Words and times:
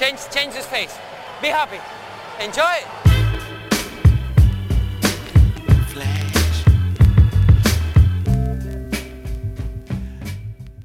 Change, 0.00 0.18
change 0.32 0.56
his 0.56 0.64
face. 0.64 0.98
Be 1.42 1.48
happy. 1.48 1.78
Enjoy. 2.42 2.64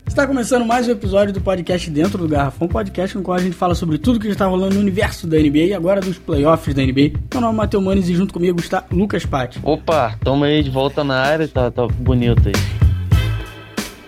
Está 0.05 0.28
começando 0.28 0.65
mais 0.65 0.89
um 0.89 0.91
episódio 0.91 1.33
do 1.33 1.39
podcast 1.39 1.89
Dentro 1.89 2.17
do 2.17 2.28
Garrafão, 2.28 2.67
podcast 2.67 3.17
no 3.17 3.23
qual 3.23 3.38
a 3.38 3.41
gente 3.41 3.55
fala 3.55 3.73
sobre 3.73 3.97
tudo 3.97 4.20
que 4.20 4.28
está 4.28 4.47
rolando 4.47 4.75
no 4.75 4.81
universo 4.81 5.25
da 5.25 5.38
NBA 5.38 5.59
e 5.59 5.73
agora 5.73 6.02
dos 6.02 6.18
playoffs 6.18 6.75
da 6.75 6.82
NBA. 6.82 7.18
Meu 7.34 7.39
nome 7.39 7.54
é 7.54 7.57
Matheus 7.57 7.84
Manes 7.86 8.09
e 8.09 8.16
junto 8.16 8.34
comigo 8.34 8.59
está 8.59 8.84
Lucas 8.91 9.25
Patti. 9.25 9.61
Opa, 9.63 10.20
tamo 10.25 10.43
aí 10.43 10.61
de 10.61 10.70
volta 10.70 11.05
na 11.05 11.21
área, 11.21 11.47
tá, 11.47 11.71
tá 11.71 11.88
bonito 11.88 12.50
aí. 12.50 12.75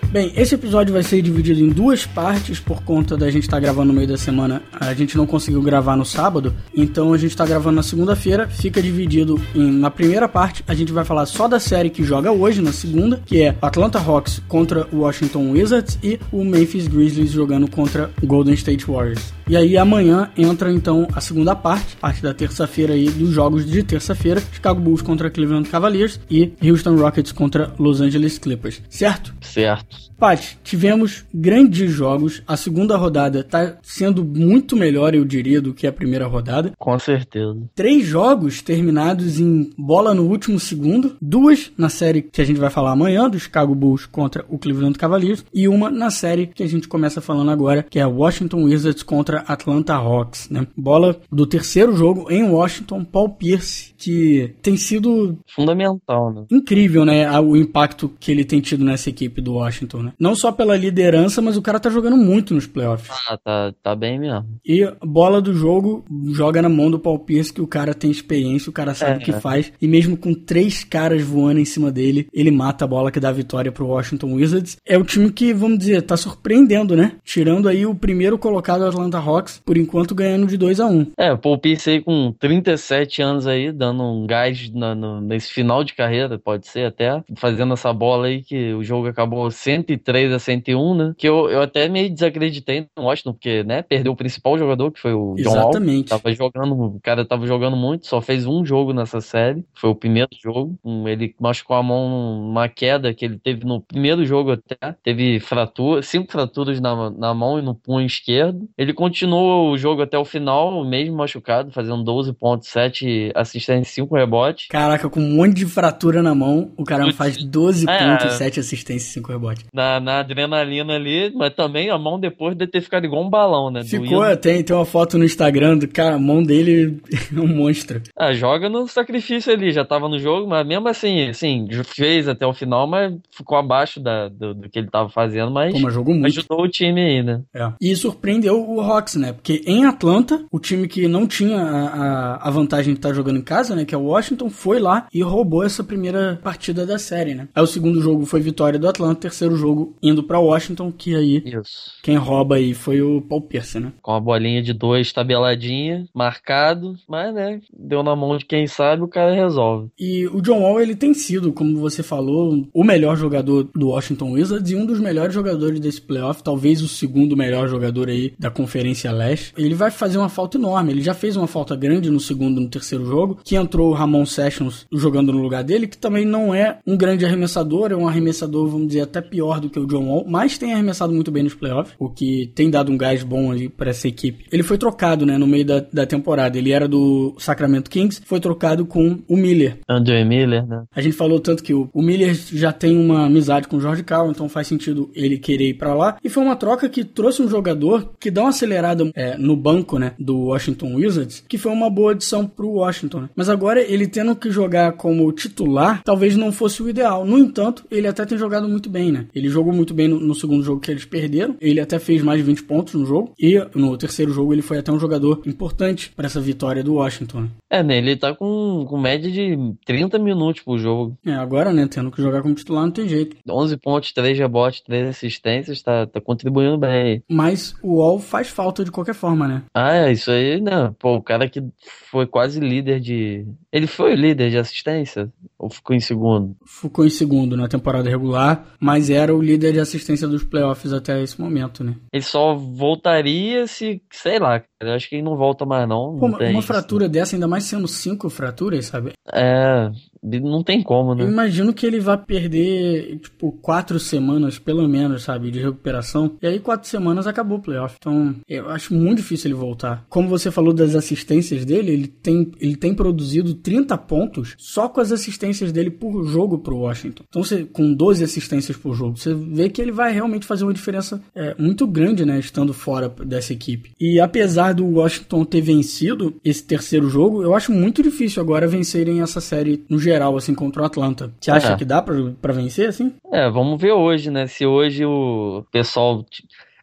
Bem, 0.10 0.32
esse 0.38 0.56
episódio 0.56 0.94
vai 0.94 1.04
ser 1.04 1.22
dividido 1.22 1.60
em 1.60 1.68
duas 1.68 2.06
partes 2.06 2.62
por 2.62 2.82
conta 2.82 3.18
da 3.18 3.30
gente 3.30 3.44
estar 3.44 3.58
tá 3.58 3.62
gravando 3.62 3.88
no 3.88 3.94
meio 3.94 4.08
da 4.08 4.18
semana. 4.18 4.62
A 4.72 4.94
gente 4.94 5.18
não 5.18 5.28
conseguiu 5.28 5.62
gravar 5.62 5.98
no 5.98 6.06
sábado, 6.06 6.56
então 6.74 7.12
a 7.12 7.18
gente 7.18 7.32
está 7.32 7.46
gravando 7.46 7.76
na 7.76 7.84
segunda-feira. 7.84 8.48
Fica 8.48 8.82
dividido 8.82 9.40
em, 9.54 9.70
na 9.70 9.92
primeira 9.92 10.30
parte, 10.30 10.64
a 10.66 10.74
gente 10.74 10.94
vai 10.94 11.04
falar 11.04 11.26
só 11.26 11.46
da 11.46 11.60
série 11.60 11.90
que 11.90 12.04
joga 12.04 12.32
hoje, 12.32 12.62
na 12.62 12.72
segunda, 12.72 13.22
que 13.26 13.42
é 13.42 13.56
Atlanta 13.62 14.00
Hawks 14.00 14.42
contra 14.48 14.88
o 14.94 15.00
Washington 15.00 15.52
Wizards 15.52 16.00
e 16.02 16.18
o 16.32 16.44
Memphis 16.44 16.88
Grizzlies 16.88 17.32
jogando 17.32 17.70
contra 17.70 18.10
o 18.22 18.26
Golden 18.26 18.54
State 18.54 18.86
Warriors. 18.86 19.34
E 19.50 19.56
aí 19.56 19.78
amanhã 19.78 20.30
entra 20.38 20.72
então 20.72 21.08
a 21.14 21.22
segunda 21.22 21.56
parte, 21.56 21.96
parte 21.98 22.22
da 22.22 22.34
terça-feira 22.34 22.94
aí 22.94 23.10
dos 23.10 23.32
jogos 23.32 23.66
de 23.66 23.84
terça-feira, 23.84 24.42
Chicago 24.52 24.80
Bulls 24.80 25.02
contra 25.02 25.30
Cleveland 25.30 25.70
Cavaliers 25.70 26.20
e 26.30 26.54
Houston 26.62 26.96
Rockets 26.96 27.32
contra 27.32 27.74
Los 27.78 28.02
Angeles 28.02 28.38
Clippers, 28.38 28.82
certo? 28.90 29.34
Certo. 29.42 30.07
Pat, 30.18 30.58
tivemos 30.64 31.26
grandes 31.34 31.92
jogos. 31.92 32.42
A 32.48 32.58
segunda 32.58 32.98
rodada 32.98 33.44
tá 33.44 33.78
sendo 33.82 34.24
muito 34.24 34.76
melhor, 34.76 35.14
eu 35.14 35.26
diria, 35.26 35.62
do 35.62 35.74
que 35.74 35.88
a 35.88 35.92
primeira 35.92 36.28
rodada. 36.28 36.72
Com 36.78 36.98
certeza. 37.00 37.58
Três 37.76 38.06
jogos 38.06 38.62
terminados 38.62 39.40
em 39.40 39.72
bola 39.78 40.14
no 40.14 40.28
último 40.28 40.60
segundo. 40.60 41.16
Duas 41.22 41.72
na 41.78 41.90
série 41.90 42.22
que 42.22 42.42
a 42.42 42.46
gente 42.46 42.60
vai 42.60 42.70
falar 42.70 42.92
amanhã, 42.92 43.30
do 43.30 43.40
Chicago 43.40 43.74
Bulls 43.74 44.06
contra 44.06 44.46
o 44.50 44.58
Cleveland 44.58 44.98
Cavaliers. 44.98 45.46
E 45.54 45.68
uma 45.68 45.90
na 45.90 46.10
série 46.10 46.48
que 46.48 46.64
a 46.64 46.68
gente 46.68 46.88
começa 46.88 47.22
falando 47.22 47.52
agora, 47.52 47.84
que 47.84 48.00
é 48.00 48.06
Washington 48.06 48.64
Wizards 48.64 49.04
contra 49.04 49.40
Atlanta 49.42 49.94
Hawks. 49.94 50.50
Né? 50.50 50.68
Bola 50.76 51.20
do 51.32 51.46
terceiro 51.46 51.96
jogo 51.96 52.28
em 52.30 52.44
Washington, 52.44 53.04
Paul 53.04 53.30
Pierce, 53.30 53.94
que 53.98 54.54
tem 54.62 54.78
sido... 54.78 55.38
Fundamental, 55.56 56.34
né? 56.34 56.46
Incrível, 56.52 57.06
né? 57.06 57.40
O 57.40 57.56
impacto 57.56 58.12
que 58.20 58.32
ele 58.32 58.44
tem 58.44 58.60
tido 58.60 58.84
nessa 58.84 59.10
equipe 59.10 59.42
do 59.42 59.54
Washington, 59.54 59.87
né? 59.96 60.08
né? 60.08 60.14
Não 60.20 60.36
só 60.36 60.52
pela 60.52 60.76
liderança, 60.76 61.42
mas 61.42 61.58
o 61.58 61.62
cara 61.62 61.80
tá 61.80 61.90
jogando 61.90 62.18
muito 62.18 62.54
nos 62.54 62.66
playoffs. 62.66 63.10
Ah, 63.30 63.38
tá, 63.38 63.74
tá 63.84 63.96
bem 63.96 64.20
mesmo. 64.20 64.46
E 64.66 64.90
bola 65.04 65.42
do 65.42 65.54
jogo 65.54 66.06
joga 66.32 66.62
na 66.62 66.70
mão 66.70 66.90
do 66.90 67.00
Paul 67.00 67.20
Pierce, 67.20 67.54
que 67.54 67.62
o 67.62 67.68
cara 67.68 67.94
tem 67.94 68.10
experiência, 68.10 68.70
o 68.70 68.74
cara 68.74 68.94
sabe 68.94 69.14
é, 69.14 69.18
o 69.18 69.20
que 69.20 69.32
é. 69.32 69.40
faz. 69.40 69.72
E 69.82 69.88
mesmo 69.88 70.18
com 70.18 70.34
três 70.34 70.84
caras 70.84 71.22
voando 71.22 71.60
em 71.60 71.66
cima 71.66 71.92
dele, 71.92 72.28
ele 72.34 72.52
mata 72.52 72.86
a 72.86 72.88
bola 72.88 73.12
que 73.12 73.20
dá 73.20 73.30
a 73.30 73.34
vitória 73.34 73.72
pro 73.72 73.88
Washington 73.88 74.34
Wizards. 74.34 74.78
É 74.86 74.98
o 74.98 75.04
time 75.04 75.32
que, 75.32 75.54
vamos 75.54 75.80
dizer, 75.80 76.02
tá 76.02 76.16
surpreendendo, 76.16 76.96
né? 76.96 77.14
Tirando 77.24 77.68
aí 77.68 77.86
o 77.86 77.96
primeiro 77.96 78.38
colocado 78.38 78.86
Atlanta 78.86 79.18
Hawks, 79.18 79.62
por 79.66 79.78
enquanto 79.78 80.16
ganhando 80.16 80.48
de 80.48 80.58
2 80.58 80.80
a 80.80 80.86
1 80.86 80.92
um. 80.92 81.08
É, 81.18 81.32
o 81.32 81.38
Paul 81.38 81.58
Pierce 81.58 81.90
aí 81.90 82.02
com 82.02 82.34
37 82.40 83.22
anos 83.22 83.48
aí, 83.48 83.72
dando 83.72 84.04
um 84.04 84.26
gás 84.26 84.70
na, 84.74 84.96
no, 84.96 85.22
nesse 85.22 85.52
final 85.52 85.84
de 85.84 85.94
carreira, 85.94 86.40
pode 86.40 86.68
ser 86.68 86.86
até, 86.86 87.22
fazendo 87.36 87.74
essa 87.74 87.92
bola 87.92 88.28
aí 88.28 88.42
que 88.42 88.74
o 88.74 88.84
jogo 88.84 89.08
acabou 89.08 89.50
130 89.50 89.77
103 89.78 90.34
a 90.34 90.40
101, 90.40 90.96
né? 90.96 91.14
Que 91.18 91.28
eu, 91.28 91.50
eu 91.50 91.62
até 91.62 91.88
meio 91.88 92.10
desacreditei 92.10 92.88
no 92.96 93.04
Washington, 93.04 93.34
porque, 93.34 93.64
né, 93.64 93.82
perdeu 93.82 94.12
o 94.12 94.16
principal 94.16 94.58
jogador, 94.58 94.92
que 94.92 95.00
foi 95.00 95.14
o 95.14 95.36
John 95.36 95.52
Exatamente. 95.52 96.12
Wall. 96.12 96.20
Tava 96.20 96.34
jogando, 96.34 96.74
o 96.74 97.00
cara 97.02 97.26
tava 97.26 97.48
jogando 97.48 97.78
muito, 97.78 98.08
só 98.08 98.22
fez 98.22 98.46
um 98.46 98.66
jogo 98.66 98.94
nessa 98.94 99.22
série, 99.22 99.66
foi 99.74 99.90
o 99.90 99.96
primeiro 99.96 100.30
jogo. 100.42 100.78
Ele 101.06 101.34
machucou 101.40 101.76
a 101.76 101.84
mão 101.84 102.10
numa 102.10 102.68
queda 102.68 103.14
que 103.14 103.26
ele 103.26 103.38
teve 103.38 103.66
no 103.66 103.82
primeiro 103.82 104.26
jogo 104.26 104.52
até, 104.52 104.96
teve 105.04 105.40
fratura, 105.40 106.02
cinco 106.02 106.32
fraturas 106.32 106.80
na, 106.80 107.10
na 107.10 107.34
mão 107.34 107.60
e 107.60 107.62
no 107.62 107.76
punho 107.76 108.06
esquerdo. 108.06 108.68
Ele 108.78 108.94
continuou 108.94 109.72
o 109.72 109.78
jogo 109.78 110.02
até 110.02 110.18
o 110.18 110.26
final, 110.26 110.84
mesmo 110.86 111.16
machucado, 111.16 111.72
fazendo 111.72 112.04
12 112.04 112.34
pontos, 112.34 112.70
7 112.70 113.32
assistências, 113.36 113.94
5 113.94 114.16
rebotes. 114.16 114.68
Caraca, 114.70 115.10
com 115.10 115.20
um 115.20 115.36
monte 115.36 115.56
de 115.56 115.66
fratura 115.66 116.22
na 116.22 116.34
mão, 116.34 116.72
o 116.78 116.84
cara 116.84 117.12
faz 117.14 117.38
12 117.44 117.90
é, 117.90 118.00
pontos, 118.00 118.34
7 118.34 118.60
assistências 118.60 119.10
e 119.10 119.14
5 119.14 119.32
rebotes. 119.32 119.66
Na, 119.74 120.00
na, 120.00 120.20
adrenalina 120.20 120.96
ali, 120.96 121.32
mas 121.36 121.54
também 121.54 121.90
a 121.90 121.98
mão 121.98 122.20
depois 122.20 122.56
de 122.56 122.68
ter 122.68 122.82
ficado 122.82 123.06
igual 123.06 123.24
um 123.24 123.30
balão, 123.30 123.70
né? 123.70 123.84
Ficou, 123.84 124.36
tem, 124.38 124.64
tem 124.64 124.76
uma 124.76 124.86
foto 124.86 125.18
no 125.18 125.24
Instagram 125.24 125.78
do 125.78 125.88
cara, 125.88 126.16
a 126.16 126.20
mão 126.20 126.44
dele 126.44 127.00
é 127.36 127.40
um 127.40 127.48
monstro. 127.48 128.02
Ah, 128.16 128.34
joga 128.34 128.70
no 128.70 128.88
sacrifício 128.88 129.52
ali, 129.52 129.72
já 129.72 129.86
tava 129.86 130.08
no 130.10 130.20
jogo, 130.20 130.48
mas 130.48 130.66
mesmo 130.66 130.88
assim, 130.88 131.30
assim, 131.30 131.68
fez 131.84 132.28
até 132.28 132.46
o 132.46 132.54
final, 132.54 132.88
mas 132.88 133.14
ficou 133.32 133.58
abaixo 133.58 134.00
da, 134.00 134.28
do, 134.30 134.54
do 134.54 134.70
que 134.70 134.80
ele 134.80 134.90
tava 134.90 135.10
fazendo, 135.10 135.52
mas, 135.52 135.74
Pô, 135.74 135.80
mas 135.80 135.94
jogou 135.94 136.14
muito. 136.14 136.28
ajudou 136.28 136.62
o 136.62 136.68
time 136.68 137.02
aí, 137.02 137.24
né? 137.24 137.42
É. 137.54 137.72
E 137.82 137.96
surpreendeu 137.96 138.64
o 138.68 138.82
Hawks, 138.82 139.16
né? 139.16 139.34
Porque 139.34 139.62
em 139.66 139.86
Atlanta, 139.86 140.46
o 140.52 140.60
time 140.60 140.88
que 140.88 141.08
não 141.08 141.28
tinha 141.28 141.60
a, 141.60 141.88
a, 141.88 142.48
a 142.48 142.52
vantagem 142.52 142.94
de 142.94 143.00
estar 143.00 143.10
tá 143.10 143.16
jogando 143.16 143.40
em 143.40 143.44
casa, 143.44 143.76
né? 143.76 143.86
Que 143.86 143.96
é 143.96 143.98
o 143.98 144.06
Washington, 144.06 144.50
foi 144.50 144.80
lá 144.80 145.08
e 145.14 145.22
roubou 145.22 145.64
essa 145.64 145.84
primeira 145.84 146.40
partida 146.44 146.86
da 146.86 146.98
série, 146.98 147.36
né? 147.36 147.48
Aí 147.54 147.64
o 147.64 147.68
segundo 147.68 148.02
jogo 148.02 148.26
foi 148.26 148.40
vitória 148.40 148.80
do 148.80 148.88
Atlanta, 148.88 149.22
terceiro 149.22 149.56
jogo 149.58 149.96
indo 150.02 150.24
para 150.24 150.40
Washington, 150.40 150.92
que 150.92 151.16
aí 151.16 151.44
Isso. 151.46 151.94
quem 152.04 152.16
rouba 152.16 152.56
aí 152.56 152.74
foi 152.74 153.02
o 153.02 153.22
Paul 153.22 153.42
Pierce, 153.42 153.80
né? 153.80 153.92
Com 154.02 154.12
a 154.12 154.20
bolinha 154.20 154.62
de 154.62 154.74
dois 154.74 155.12
tabeladinha, 155.12 156.08
marcado, 156.14 156.96
mas 157.08 157.34
né, 157.34 157.60
deu 157.78 158.04
na 158.04 158.16
mão 158.16 158.38
de 158.38 158.46
quem 158.46 158.68
sabe, 158.68 159.04
o 159.04 159.08
cara 159.08 159.34
resolve. 159.34 159.90
E 160.00 160.28
o 160.28 160.42
John 160.42 160.62
Wall, 160.62 160.82
ele 160.82 160.96
tem 160.96 161.14
sido, 161.14 161.52
como 161.52 161.80
você 161.80 162.04
falou, 162.04 162.68
o 162.74 162.84
melhor 162.84 163.18
jogador 163.18 163.70
do 163.76 163.90
Washington 163.90 164.34
Wizards 164.34 164.72
e 164.72 164.76
um 164.76 164.86
dos 164.86 165.00
melhores 165.00 165.34
jogadores 165.34 165.80
desse 165.80 166.02
playoff, 166.02 166.44
talvez 166.44 166.82
o 166.82 166.88
segundo 166.88 167.36
melhor 167.36 167.68
jogador 167.68 168.10
aí 168.10 168.34
da 168.38 168.50
Conferência 168.50 169.12
Leste. 169.12 169.54
Ele 169.58 169.76
vai 169.76 169.92
fazer 169.92 170.18
uma 170.18 170.30
falta 170.30 170.58
enorme, 170.58 170.92
ele 170.92 171.02
já 171.02 171.14
fez 171.14 171.36
uma 171.36 171.48
falta 171.48 171.76
grande 171.76 172.10
no 172.10 172.20
segundo 172.20 172.60
e 172.60 172.64
no 172.64 172.70
terceiro 172.70 173.06
jogo, 173.06 173.40
que 173.44 173.56
entrou 173.56 173.90
o 173.90 173.94
Ramon 173.94 174.26
Sessions 174.26 174.86
jogando 174.92 175.32
no 175.32 175.42
lugar 175.42 175.64
dele, 175.64 175.88
que 175.88 175.98
também 175.98 176.26
não 176.26 176.54
é 176.54 176.80
um 176.86 176.98
grande 176.98 177.26
arremessador, 177.26 177.92
é 177.92 177.96
um 177.96 178.08
arremessador, 178.08 178.68
vamos 178.68 178.88
dizer, 178.88 179.02
até 179.02 179.22
pior 179.22 179.47
do 179.56 179.68
do 179.68 179.70
que 179.70 179.80
o 179.80 179.86
John 179.86 180.08
Wall, 180.08 180.26
mas 180.28 180.58
tem 180.58 180.74
arremessado 180.74 181.14
muito 181.14 181.32
bem 181.32 181.44
nos 181.44 181.54
playoffs, 181.54 181.96
o 182.00 182.10
que 182.10 182.52
tem 182.56 182.70
dado 182.70 182.92
um 182.92 182.98
gás 182.98 183.24
bom 183.24 183.52
ali 183.52 183.70
para 183.70 183.92
essa 183.92 184.08
equipe. 184.08 184.46
Ele 184.52 184.64
foi 184.64 184.78
trocado, 184.78 185.26
né, 185.26 185.38
no 185.38 185.46
meio 185.46 185.66
da, 185.66 185.86
da 185.92 186.06
temporada. 186.06 186.58
Ele 186.58 186.72
era 186.72 186.88
do 186.88 187.36
Sacramento 187.38 187.90
Kings, 187.90 188.22
foi 188.26 188.40
trocado 188.40 188.86
com 188.86 189.20
o 189.28 189.38
Miller. 189.38 189.78
Andrew 189.88 190.26
Miller, 190.26 190.66
né? 190.66 190.84
A 190.96 191.02
gente 191.02 191.16
falou 191.16 191.40
tanto 191.40 191.64
que 191.64 191.74
o, 191.74 191.90
o 191.94 192.02
Miller 192.02 192.34
já 192.34 192.72
tem 192.72 192.98
uma 192.98 193.26
amizade 193.26 193.68
com 193.68 193.78
o 193.78 193.82
George 193.82 194.04
Karl, 194.04 194.32
então 194.32 194.50
faz 194.50 194.68
sentido 194.68 195.10
ele 195.14 195.38
querer 195.38 195.70
ir 195.70 195.74
para 195.76 195.94
lá. 195.94 196.18
E 196.24 196.30
foi 196.30 196.44
uma 196.44 196.56
troca 196.56 196.90
que 196.90 197.04
trouxe 197.04 197.42
um 197.42 197.50
jogador 197.50 198.14
que 198.20 198.32
dá 198.32 198.42
uma 198.42 198.50
acelerada 198.50 199.10
é, 199.14 199.38
no 199.38 199.56
banco, 199.56 200.00
né, 200.00 200.14
do 200.18 200.48
Washington 200.48 200.96
Wizards, 200.96 201.44
que 201.48 201.58
foi 201.58 201.72
uma 201.72 201.90
boa 201.90 202.12
adição 202.12 202.46
pro 202.48 202.70
Washington. 202.70 203.22
Né? 203.22 203.30
Mas 203.36 203.50
agora 203.50 203.82
ele 203.82 204.08
tendo 204.08 204.36
que 204.36 204.50
jogar 204.50 204.94
como 204.94 205.32
titular, 205.32 206.02
talvez 206.04 206.36
não 206.36 206.52
fosse 206.52 206.82
o 206.82 206.90
ideal. 206.90 207.26
No 207.26 207.38
entanto, 207.38 207.86
ele 207.92 208.08
até 208.08 208.26
tem 208.26 208.38
jogado 208.38 208.68
muito 208.68 208.90
bem, 208.90 209.12
né? 209.12 209.26
Ele 209.38 209.50
jogou 209.50 209.74
muito 209.74 209.94
bem 209.94 210.08
no, 210.08 210.20
no, 210.20 210.36
segundo 210.36 210.64
jogo 210.64 210.82
que 210.82 210.92
eles 210.92 211.06
perderam. 211.06 211.56
Ele 211.62 211.80
até 211.80 212.00
fez 212.00 212.22
mais 212.22 212.40
de 212.40 212.46
20 212.46 212.64
pontos 212.64 212.94
no 212.94 213.06
jogo. 213.06 213.34
E 213.40 213.60
no 213.76 213.98
terceiro 213.98 214.32
jogo 214.32 214.54
ele 214.54 214.62
foi 214.62 214.78
até 214.78 214.92
um 214.92 215.00
jogador 215.00 215.42
importante 215.46 216.12
para 216.16 216.26
essa 216.26 216.42
vitória 216.42 216.84
do 216.84 216.96
Washington. 216.96 217.48
É, 217.70 217.84
né? 217.84 217.98
Ele 217.98 218.16
tá 218.16 218.34
com, 218.34 218.86
com 218.88 218.98
média 218.98 219.30
de 219.30 219.58
30 219.86 220.20
minutos 220.20 220.62
por 220.62 220.78
jogo. 220.78 221.18
É, 221.26 221.34
agora, 221.34 221.74
né? 221.74 221.88
Tendo 221.88 222.12
que 222.12 222.22
jogar 222.22 222.42
como 222.42 222.56
titular 222.56 222.84
não 222.84 222.92
tem 222.92 223.08
jeito. 223.08 223.38
11 223.48 223.78
pontos, 223.78 224.12
3 224.14 224.38
rebotes, 224.38 224.82
3 224.82 225.10
assistências, 225.10 225.82
tá, 225.82 226.06
tá 226.06 226.22
contribuindo 226.22 226.78
bem. 226.78 227.24
Mas 227.30 227.76
o 227.82 227.98
Wall 227.98 228.20
faz 228.20 228.48
falta 228.48 228.84
de 228.84 228.92
qualquer 228.92 229.16
forma, 229.16 229.48
né? 229.48 229.64
Ah, 229.74 229.96
é, 229.96 230.12
isso 230.12 230.32
aí, 230.32 230.62
né? 230.62 230.94
Pô, 231.00 231.16
o 231.16 231.22
cara 231.22 231.50
que 231.50 231.62
foi 232.10 232.26
quase 232.26 232.60
líder 232.60 233.00
de. 233.00 233.46
Ele 233.72 233.88
foi 233.88 234.16
líder 234.16 234.50
de 234.50 234.58
assistência? 234.58 235.32
Ou 235.60 235.70
ficou 235.70 235.96
em 235.96 236.00
segundo? 236.00 236.56
Ficou 236.66 237.06
em 237.06 237.10
segundo 237.10 237.58
na 237.58 237.68
temporada 237.68 238.10
regular, 238.10 238.66
mas 238.80 239.10
era 239.10 239.36
o 239.36 239.42
líder 239.42 239.74
de 239.74 239.80
assistência 239.80 240.28
dos 240.28 240.44
playoffs 240.44 240.94
até 240.94 241.22
esse 241.22 241.40
momento, 241.42 241.84
né? 241.84 241.96
Ele 242.14 242.24
só 242.24 242.56
voltaria 242.56 243.66
se, 243.66 244.02
sei 244.12 244.38
lá, 244.38 244.64
eu 244.80 244.94
acho 244.94 245.10
que 245.10 245.16
ele 245.16 245.24
não 245.24 245.36
volta 245.36 245.66
mais 245.66 245.88
não. 245.88 246.18
Pô, 246.18 246.28
não 246.28 246.38
uma, 246.38 246.50
uma 246.50 246.62
fratura 246.62 247.10
dessa, 247.10 247.36
ainda 247.36 247.48
mais 247.48 247.64
sendo 247.64 247.88
cinco 247.88 248.30
fraturas, 248.30 248.86
sabe? 248.86 249.14
É, 249.34 249.90
não 250.22 250.64
tem 250.64 250.84
como, 250.84 251.16
né? 251.16 251.24
Eu 251.24 251.30
imagino 251.30 251.74
que 251.74 251.86
ele 251.86 252.00
vai 252.00 252.18
perder, 252.18 253.20
tipo, 253.20 253.52
quatro 253.54 254.00
semanas, 254.00 254.60
pelo 254.60 254.88
menos, 254.88 255.24
sabe, 255.24 255.50
de 255.50 255.60
recuperação. 255.60 256.38
E 256.42 256.48
aí, 256.48 256.60
quatro 256.60 256.88
semanas 256.88 257.26
acabou 257.26 257.58
o 257.58 257.62
playoff. 257.62 257.96
Então, 258.00 258.36
eu 258.48 258.70
acho 258.70 258.94
muito 258.94 259.18
difícil 259.18 259.50
ele 259.50 259.56
voltar. 259.56 260.06
Como 260.10 260.30
você 260.30 260.52
falou 260.52 260.74
das 260.74 260.96
assistências 260.96 261.66
dele, 261.66 261.92
ele 261.92 262.08
tem, 262.08 262.52
ele 262.60 262.76
tem 262.76 262.94
produzido 262.94 263.56
30 263.56 263.98
pontos 263.98 264.56
só 264.58 264.88
com 264.88 265.02
as 265.02 265.12
assistências 265.12 265.72
dele 265.72 265.90
por 265.90 266.24
jogo 266.26 266.60
pro 266.60 266.78
Washington. 266.78 267.24
Então, 267.28 267.44
você, 267.44 267.64
com 267.64 267.94
12 267.94 268.24
assistências 268.24 268.78
por 268.78 268.94
jogo, 268.94 269.18
você 269.18 269.34
vê 269.34 269.70
que 269.70 269.82
ele 269.82 269.92
vai 269.92 270.14
realmente 270.14 270.46
fazer 270.46 270.64
uma 270.64 270.74
diferença 270.74 271.22
é, 271.34 271.56
muito 271.58 271.88
grande, 271.88 272.26
né, 272.26 272.38
estando 272.40 272.74
fora 272.74 273.10
dessa 273.26 273.54
equipe. 273.54 273.92
E 274.00 274.20
apesar 274.20 274.67
apesar 274.68 274.74
do 274.74 274.86
Washington 274.86 275.46
ter 275.46 275.62
vencido 275.62 276.36
esse 276.44 276.64
terceiro 276.64 277.10
jogo, 277.10 277.44
eu 277.44 277.56
acho 277.56 277.72
muito 277.72 278.02
difícil 278.04 278.42
agora 278.42 278.68
vencerem 278.68 279.22
essa 279.22 279.40
série 279.42 279.84
no 279.90 280.00
geral, 280.00 280.36
assim, 280.36 280.54
contra 280.54 280.82
o 280.82 280.86
Atlanta. 280.86 281.32
Você 281.40 281.52
acha 281.52 281.74
É. 281.74 281.76
que 281.76 281.86
dá 281.86 282.02
pra 282.02 282.54
vencer, 282.54 282.88
assim? 282.90 283.14
É, 283.32 283.50
vamos 283.50 283.80
ver 283.80 283.92
hoje, 283.94 284.30
né? 284.30 284.48
Se 284.48 284.66
hoje 284.66 285.06
o 285.06 285.64
pessoal. 285.72 286.26